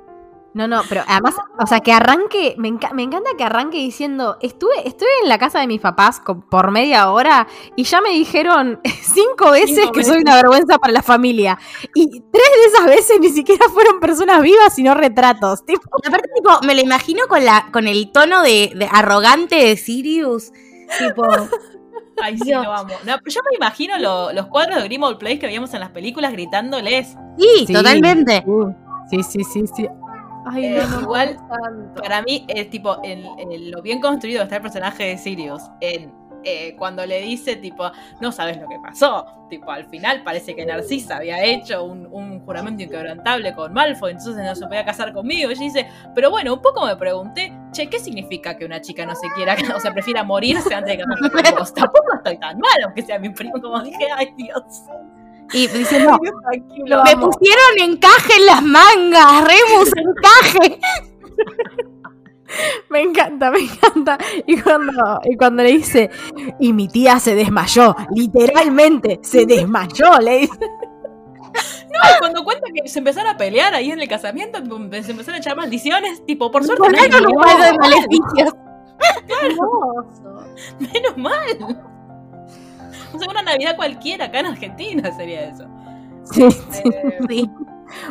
[0.55, 4.36] No, no, pero además, o sea, que arranque, me, enca- me encanta que arranque diciendo,
[4.40, 8.78] estuve, estuve en la casa de mis papás por media hora y ya me dijeron
[9.02, 11.59] cinco veces Cinco que soy una vergüenza para la familia.
[11.92, 15.64] Y tres de esas veces ni siquiera fueron personas vivas, sino retratos.
[15.66, 19.57] Tipo, Y aparte, tipo, me lo imagino con la, con el tono de, de arrogante
[19.57, 20.52] de Sirius.
[21.00, 21.24] Tipo,
[22.22, 22.62] Ay, sí, Dios.
[22.64, 22.94] lo amo.
[23.05, 26.30] No, yo me imagino lo- los cuadros de Grimmauld Place que veíamos en las películas
[26.30, 27.16] gritándoles.
[27.40, 27.72] sí, Sí.
[27.72, 28.44] totalmente.
[28.46, 28.70] Uh,
[29.11, 29.88] sí, sí, sí, sí.
[30.47, 32.03] Ay, Eh, no, no, igual, tanto.
[32.03, 35.62] Para mí, es tipo, el- el- lo bien construido está el personaje de Sirius.
[35.80, 36.12] En,
[36.47, 37.90] eh, cuando le dice, tipo,
[38.20, 39.24] no sabes lo que pasó.
[39.49, 44.45] Tipo, al final parece que Narcisa había hecho un, un juramento inquebrantable con Malfoy, entonces
[44.45, 45.49] no se podía casar conmigo.
[45.51, 49.07] Y ella dice, pero bueno, un poco me pregunté, che, ¿qué significa que una chica
[49.07, 51.72] no se quiera, o sea, prefiera morirse antes de casarse con vos?
[51.74, 54.62] Tampoco estoy tan mal, aunque sea mi primo, como dije, ay Dios.
[55.53, 57.30] Y diciendo, Tranquilo, me amo.
[57.30, 60.80] pusieron encaje en las mangas, Remus, encaje.
[62.88, 64.16] Me encanta, me encanta.
[64.47, 64.92] Y cuando,
[65.24, 66.09] y cuando le dice,
[66.61, 70.59] y mi tía se desmayó, literalmente se desmayó, le dice.
[72.03, 75.38] Ay, cuando cuenta que se empezaron a pelear ahí en el casamiento, se empezaron a
[75.38, 78.55] echar maldiciones, tipo, por suerte juego de maleficios.
[80.78, 81.93] Menos mal.
[83.15, 85.67] O sea, una Navidad cualquiera acá en Argentina sería eso.
[86.33, 86.83] Sí, sí.
[86.89, 87.51] Eh, Sí.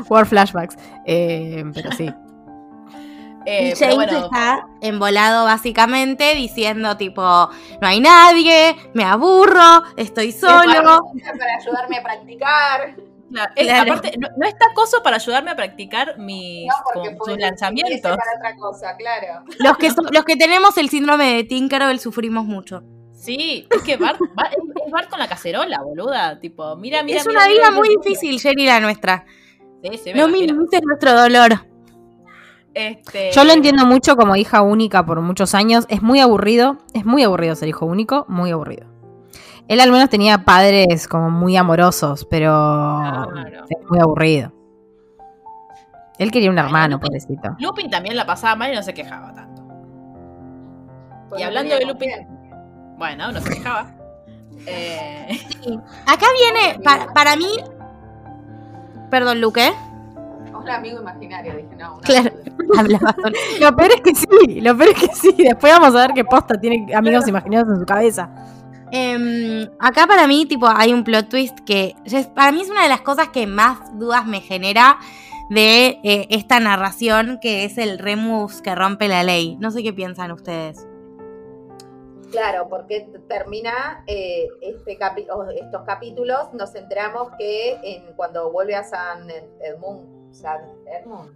[0.09, 0.77] War flashbacks.
[1.05, 2.13] Eh, pero sí.
[3.45, 10.61] eh, James bueno, está embolado básicamente diciendo tipo, no hay nadie, me aburro, estoy solo.
[11.37, 12.95] Para ayudarme a practicar.
[13.31, 13.91] claro, es- claro.
[13.93, 17.41] aparte, no, no está acoso para ayudarme a practicar mis No, porque como fue sus
[17.41, 18.01] lanzamientos.
[18.15, 19.43] para otra cosa, claro.
[19.59, 22.83] Los que, so- los que tenemos el síndrome de Tinkerbell sufrimos mucho.
[23.23, 24.53] Sí, es que Bart, Bart-
[24.85, 26.39] es Bart con la cacerola, boluda.
[26.39, 27.19] Tipo, mira, mira.
[27.19, 28.01] es mira, una mira, vida mira, muy mira.
[28.03, 29.25] difícil, Jenny, la nuestra.
[29.81, 31.65] Sí, sí, me No minimices nuestro dolor.
[32.73, 35.85] Este, Yo lo entiendo mucho como hija única por muchos años.
[35.89, 36.77] Es muy aburrido.
[36.93, 38.25] Es muy aburrido ser hijo único.
[38.27, 38.87] Muy aburrido.
[39.69, 42.49] Él al menos tenía padres como muy amorosos, pero
[43.31, 43.65] Claro.
[43.69, 44.51] es muy aburrido.
[46.19, 47.55] Él quería un hermano, Lupin- pobrecito.
[47.59, 49.61] Lupin también la pasaba mal y no se quejaba tanto.
[51.29, 52.27] Pues Y hablando de Lupin-.
[52.97, 53.87] Bueno, no se quejaba.
[54.65, 55.39] Eh,
[56.07, 57.47] Acá viene, pa- para mí.
[59.09, 59.71] Perdón, Luque.
[60.53, 61.93] Hola, amigo imaginario, dije, no.
[61.95, 62.31] una Claro.
[62.77, 63.15] Hablaba
[63.59, 65.35] Lo peor es que sí, lo peor es que sí.
[65.37, 68.29] Después vamos a ver que posta tiene amigos imaginados en su cabeza.
[68.91, 71.95] Em, acá para mí, tipo, hay un plot twist que
[72.35, 74.97] para mí es una de las cosas que más dudas me genera
[75.49, 79.57] de eh, esta narración, que es el Remus que rompe la ley.
[79.59, 80.87] No sé qué piensan ustedes.
[82.33, 88.83] Claro, porque termina eh, este capi- estos capítulos, nos enteramos que en, cuando vuelve a
[88.83, 91.31] San Ed- Edmund, San Edmund,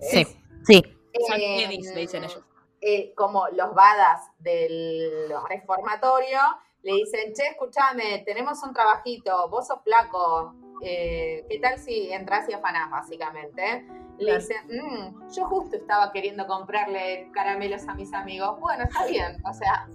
[0.00, 0.20] Sí.
[0.20, 0.36] ¿es?
[0.64, 0.82] Sí.
[1.28, 2.42] San Eh, Edis, le dicen ellos.
[2.80, 6.38] eh, como los badas del reformatorio
[6.82, 12.48] le dicen, che, escúchame, tenemos un trabajito, vos sos flaco, eh, ¿qué tal si entras
[12.48, 13.84] y afanás, básicamente?
[14.18, 14.38] Le Claro.
[14.38, 18.58] dicen, "Mm, yo justo estaba queriendo comprarle caramelos a mis amigos.
[18.60, 19.88] Bueno, está bien, o sea...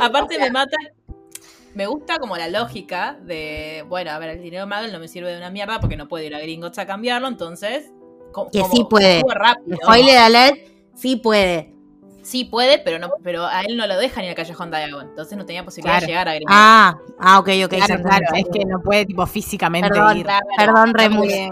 [0.00, 0.76] Aparte o sea, me mata.
[1.74, 5.30] Me gusta como la lógica de, bueno, a ver, el dinero Magel no me sirve
[5.30, 7.92] de una mierda porque no puedo ir a Gringotts a cambiarlo, entonces...
[8.52, 9.22] Que sí puede.
[9.28, 9.76] rápido.
[9.82, 10.56] Spoiler alert,
[10.94, 11.72] sí puede.
[12.22, 15.08] Sí puede, pero no, pero a él no lo dejan ir al Callejón Diagon.
[15.08, 16.06] Entonces no tenía posibilidad Claro.
[16.06, 16.54] de llegar a Gringotts.
[16.56, 17.70] Ah, ah, ok, ok.
[17.70, 20.24] Claro, claro, es que no puede tipo físicamente Perdón, ir.
[20.24, 20.92] Claro, Perdón,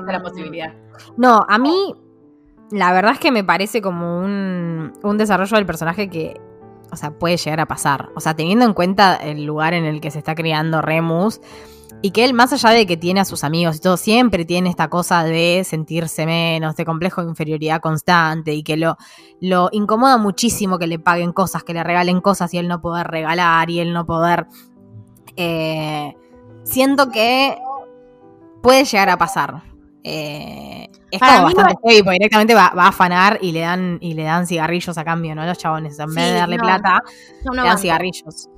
[0.05, 0.75] no la posibilidad.
[1.17, 1.95] No, a mí
[2.71, 6.41] la verdad es que me parece como un, un desarrollo del personaje que,
[6.91, 8.11] o sea, puede llegar a pasar.
[8.15, 11.41] O sea, teniendo en cuenta el lugar en el que se está criando Remus
[12.01, 14.71] y que él, más allá de que tiene a sus amigos y todo, siempre tiene
[14.71, 18.97] esta cosa de sentirse menos, de complejo de inferioridad constante y que lo,
[19.41, 23.07] lo incomoda muchísimo que le paguen cosas, que le regalen cosas y él no poder
[23.09, 24.47] regalar y él no poder...
[25.37, 26.15] eh,
[26.65, 27.59] siento que
[28.63, 29.68] puede llegar a pasar.
[30.05, 33.99] Eh, es Para como bastante heavy, porque directamente va, va a afanar y le dan
[34.01, 35.45] y le dan cigarrillos a cambio, ¿no?
[35.45, 36.63] Los chabones, en vez Sí, de darle no.
[36.63, 37.03] plata,
[37.45, 37.81] no le dan banco.
[37.81, 38.47] cigarrillos.
[38.47, 38.51] Yo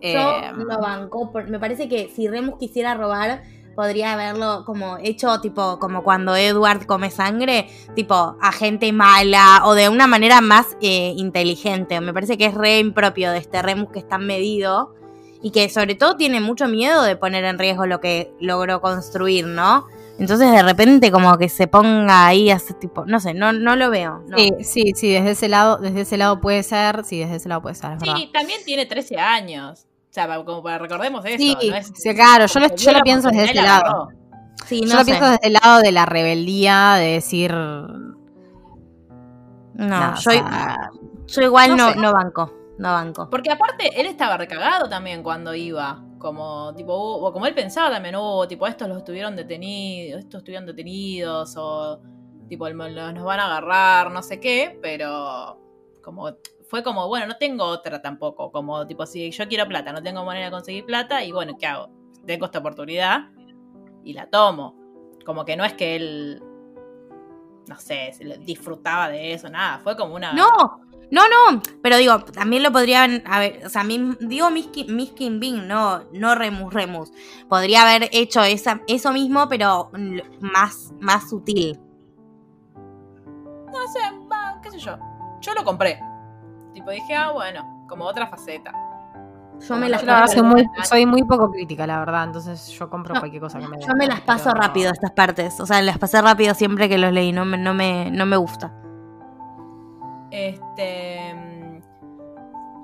[0.00, 1.32] Eh, no banco.
[1.32, 3.42] por- Me parece que si Remus quisiera robar,
[3.74, 9.74] podría haberlo como hecho, tipo, como cuando Edward come sangre, tipo, a gente mala o
[9.74, 12.00] de una manera más eh, inteligente.
[12.00, 14.94] Me parece que es re impropio de este Remus que es tan medido
[15.42, 19.46] y que sobre todo tiene mucho miedo de poner en riesgo lo que logró construir,
[19.46, 19.86] ¿no?
[20.18, 23.76] Entonces de repente como que se ponga ahí a ese tipo, no sé, no, no
[23.76, 24.24] lo veo.
[24.26, 24.36] no.
[24.36, 27.62] Sí, sí, sí, desde ese lado, desde ese lado puede ser, sí, desde ese lado
[27.62, 28.16] puede ser, es verdad.
[28.16, 29.86] Sí, también tiene 13 años.
[30.10, 31.36] O sea, como para recordemos eso.
[31.36, 34.08] Sí, no es- sí, claro, yo lo, yo lo pienso desde ese lado.
[34.66, 35.04] Sí, Yo no lo sé.
[35.12, 37.54] pienso desde el lado de la rebeldía, de decir.
[39.74, 40.90] No, yo, sea,
[41.26, 41.98] yo igual no no, sé.
[42.00, 43.30] no banco, no banco.
[43.30, 46.02] Porque aparte, él estaba recagado también cuando iba.
[46.18, 50.66] Como, tipo, hubo- como él pensaba también, hubo, tipo, estos los estuvieron detenidos, estos estuvieron
[50.66, 52.00] detenidos, o
[52.48, 55.58] tipo, los- nos van a agarrar, no sé qué, pero
[56.02, 56.30] como
[56.68, 58.50] fue como, bueno, no tengo otra tampoco.
[58.52, 61.66] Como, tipo, si yo quiero plata, no tengo manera de conseguir plata, y bueno, ¿qué
[61.66, 61.88] hago?
[62.26, 63.30] Tengo esta oportunidad
[64.04, 64.74] y la tomo.
[65.24, 66.42] Como que no es que él,
[67.68, 70.32] no sé, disfrutaba de eso, nada, fue como una...
[70.32, 75.40] No, no, no, pero digo, también lo podrían haber, o sea, mi- digo Miskin, Miskin
[75.40, 77.12] Bing, no, no Remus Remus.
[77.48, 79.90] Podría haber hecho esa, eso mismo, pero
[80.40, 81.80] más, más sutil.
[82.76, 84.00] No sé,
[84.30, 84.96] va, qué sé yo.
[85.40, 86.00] Yo lo compré.
[86.74, 88.72] Tipo, dije, ah, bueno, como otra faceta.
[89.66, 92.24] Yo me las yo la verdad paso, soy muy, soy muy poco crítica, la verdad,
[92.24, 95.10] entonces yo compro No, cualquier cosa que me yo me las paso pero- rápido estas
[95.12, 95.58] partes.
[95.58, 98.36] O sea, las pasé rápido siempre que los leí, no me, no me, no me
[98.36, 98.72] gusta.
[100.30, 101.20] Este.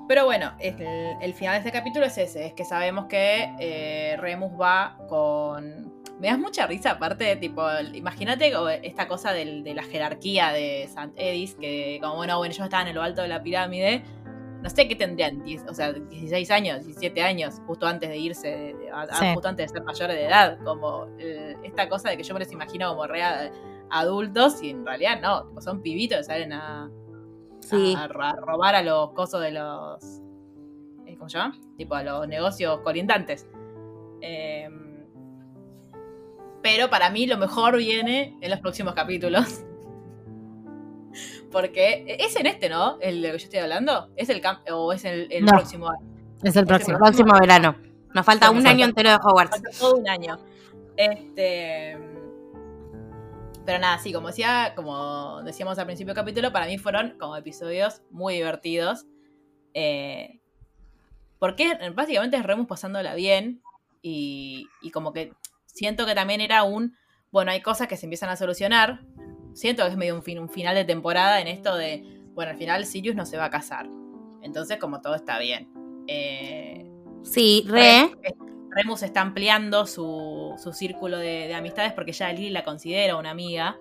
[0.07, 0.75] Pero bueno, el,
[1.19, 5.93] el final de este capítulo es ese: es que sabemos que eh, Remus va con.
[6.19, 7.63] Me das mucha risa, aparte de tipo.
[7.93, 8.51] Imagínate
[8.83, 11.11] esta cosa del- de la jerarquía de St.
[11.17, 14.03] Edis, que como bueno, bueno, ellos estaban en lo alto de la pirámide.
[14.61, 18.75] No sé qué tendrían, 10, o sea, 16 años, 17 años, justo antes de irse,
[18.91, 19.25] a- Sí.
[19.33, 20.57] justo antes de ser mayores de edad.
[20.63, 23.21] Como eh, esta cosa de que yo me los imagino como re
[23.91, 26.89] adultos y en realidad no, tipo, son pibitos que salen a,
[27.65, 27.95] Sí.
[27.97, 30.21] a, a robar a los cosos de los.
[31.05, 31.57] eh, ¿Cómo se llama?
[31.77, 33.47] Tipo a los negocios colindantes.
[34.21, 34.69] Eh,
[36.61, 39.63] pero para mí lo mejor viene en los próximos capítulos.
[41.51, 42.97] Porque es en este, ¿no?
[42.99, 44.09] El de lo que yo estoy hablando.
[44.15, 44.41] ¿Es el
[44.73, 45.51] o es el, el No.
[45.53, 46.05] próximo año?
[46.43, 46.97] Es el próximo.
[46.97, 47.75] Próximo verano.
[48.13, 49.51] Nos falta un falta- año entero de Hogwarts.
[49.51, 50.37] Falta todo un año.
[50.97, 51.97] Este.
[53.65, 57.35] Pero nada, sí, como decía, como decíamos al principio del capítulo, para mí fueron como
[57.35, 59.05] episodios muy divertidos.
[59.73, 60.39] Eh,
[61.39, 63.61] porque básicamente es Remus pasándola bien.
[64.01, 65.33] Y, y como que
[65.65, 66.95] siento que también era un.
[67.31, 69.01] Bueno, hay cosas que se empiezan a solucionar.
[69.53, 72.03] Siento que es medio un, fin, un final de temporada en esto de.
[72.33, 73.89] Bueno, al final Sirius no se va a casar.
[74.41, 75.69] Entonces, como todo está bien.
[76.07, 76.91] Eh,
[77.25, 78.11] Sí, re.
[78.75, 83.31] Remus está ampliando su, su círculo de, de amistades porque ya Lily la considera una
[83.31, 83.77] amiga.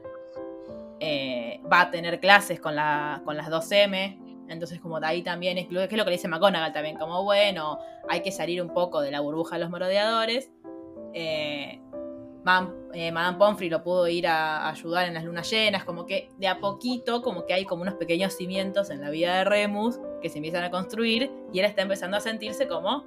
[1.00, 4.46] Eh, va a tener clases con, la, con las 2M.
[4.48, 7.24] Entonces, como de ahí también es, que es lo que le dice McGonagall también, como
[7.24, 7.78] bueno,
[8.08, 10.50] hay que salir un poco de la burbuja de los merodeadores.
[11.12, 11.80] Eh,
[12.92, 16.46] eh, Madame Pomfrey lo pudo ir a, ayudar en las lunas llenas, como que de
[16.46, 20.28] a poquito, como que hay como unos pequeños cimientos en la vida de Remus que
[20.28, 23.04] se empiezan a construir y él está empezando a sentirse como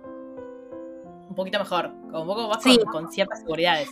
[1.37, 2.77] poquito mejor, como un poco más Sí.
[2.83, 3.89] con, con ciertas seguridades.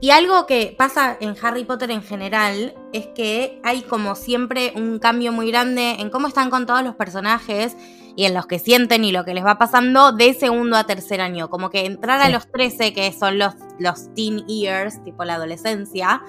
[0.00, 4.98] Y algo que pasa en Harry Potter en general es que hay como siempre un
[4.98, 7.76] cambio muy grande en cómo están con todos los personajes
[8.16, 11.20] y en los que sienten y lo que les va pasando de segundo a tercer
[11.20, 11.48] año.
[11.48, 16.22] Como que entrar a los 13, que son los, los teen years, tipo la adolescencia,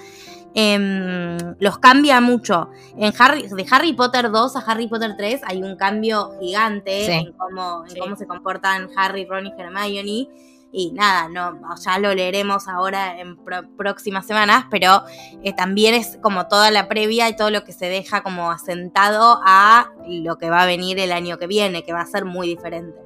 [0.55, 2.69] em, los cambia mucho.
[2.97, 7.11] En Harry, de Harry Potter 2 a Harry Potter 3 hay un cambio gigante Sí.
[7.11, 7.99] en, cómo, en Sí.
[7.99, 10.27] cómo se comportan Harry, Ron y Hermione.
[10.77, 15.03] Y nada, no, ya lo leeremos ahora en pro- próximas semanas, pero
[15.41, 19.39] eh, también es como toda la previa y todo lo que se deja como asentado
[19.45, 22.47] a lo que va a venir el año que viene, que va a ser muy
[22.47, 22.99] diferente.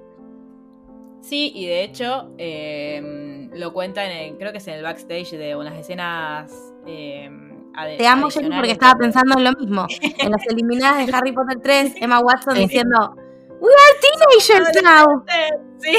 [1.30, 5.56] Sí, y de hecho eh, lo cuentan, en, creo que es en el backstage de
[5.56, 6.52] unas escenas.
[6.88, 7.30] eh,
[7.76, 9.86] ade- Te amo, Jenny, porque estaba pensando en lo mismo.
[10.18, 12.62] En las eliminadas de Harry Potter 3, Emma Watson Sí.
[12.64, 13.16] diciendo,
[13.62, 15.24] We are teenagers now.
[15.80, 15.96] Sí.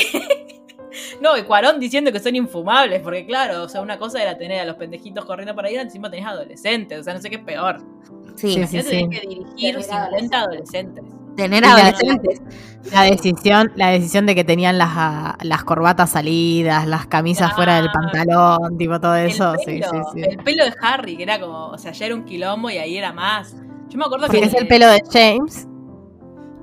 [1.21, 4.61] No, y Cuarón diciendo que son infumables, porque claro, o sea, una cosa era tener
[4.61, 7.37] a los pendejitos corriendo por ahí, y encima tenés adolescentes, o sea, no sé qué
[7.37, 7.79] es peor.
[8.35, 8.83] Sí, Sí, sí.
[8.83, 11.05] Tenés que dirigir Tener 50 adolescentes.
[11.37, 12.43] Tener la- adolescentes.
[12.93, 17.77] La decisión, la decisión de que tenían las, ah, las corbatas salidas, las camisas fuera
[17.77, 19.53] del pantalón, tipo todo eso.
[19.53, 20.29] el, Sí, pelo, sí, sí.
[20.31, 22.97] el pelo de Harry, que era como, o sea, ya era un quilombo y ahí
[22.97, 23.55] era más.
[23.91, 24.47] Yo me acuerdo Porque que.
[24.47, 25.69] es el pelo de James.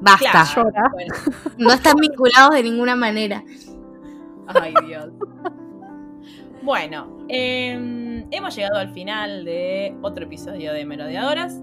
[0.01, 0.31] Basta.
[0.31, 0.89] Claro, Llora.
[0.91, 1.13] bueno.
[1.59, 3.43] No están vinculados de ninguna manera.
[4.47, 5.09] Ay, Dios.
[6.63, 11.61] Bueno, eh, hemos llegado al final de otro episodio de Merodeadoras.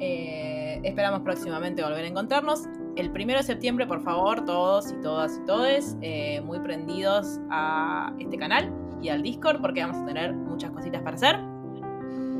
[0.00, 0.55] Eh,
[0.86, 2.64] esperamos próximamente volver a encontrarnos.
[2.96, 8.12] El primero de septiembre, por favor, todos y todas y todes, eh, muy prendidos a
[8.18, 8.72] este canal
[9.02, 11.38] y al Discord, porque vamos a tener muchas cositas para hacer.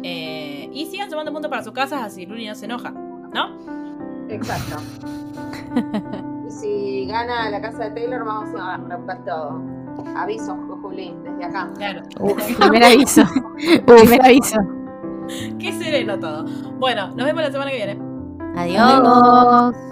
[0.02, 3.56] Eh, y sigan sumando puntos para sus casas, así Luli no se enoja, ¿no?
[4.28, 4.76] Exacto.
[6.48, 9.60] y si gana la casa de Taylor, vamos a romper todo.
[10.16, 11.70] Aviso, Juli, desde acá.
[11.76, 12.02] Claro.
[12.58, 13.22] Primer aviso.
[13.86, 14.58] Primer aviso.
[15.58, 16.44] Qué sereno todo.
[16.78, 18.15] Bueno, nos vemos la semana que viene.
[18.56, 19.85] Adiós.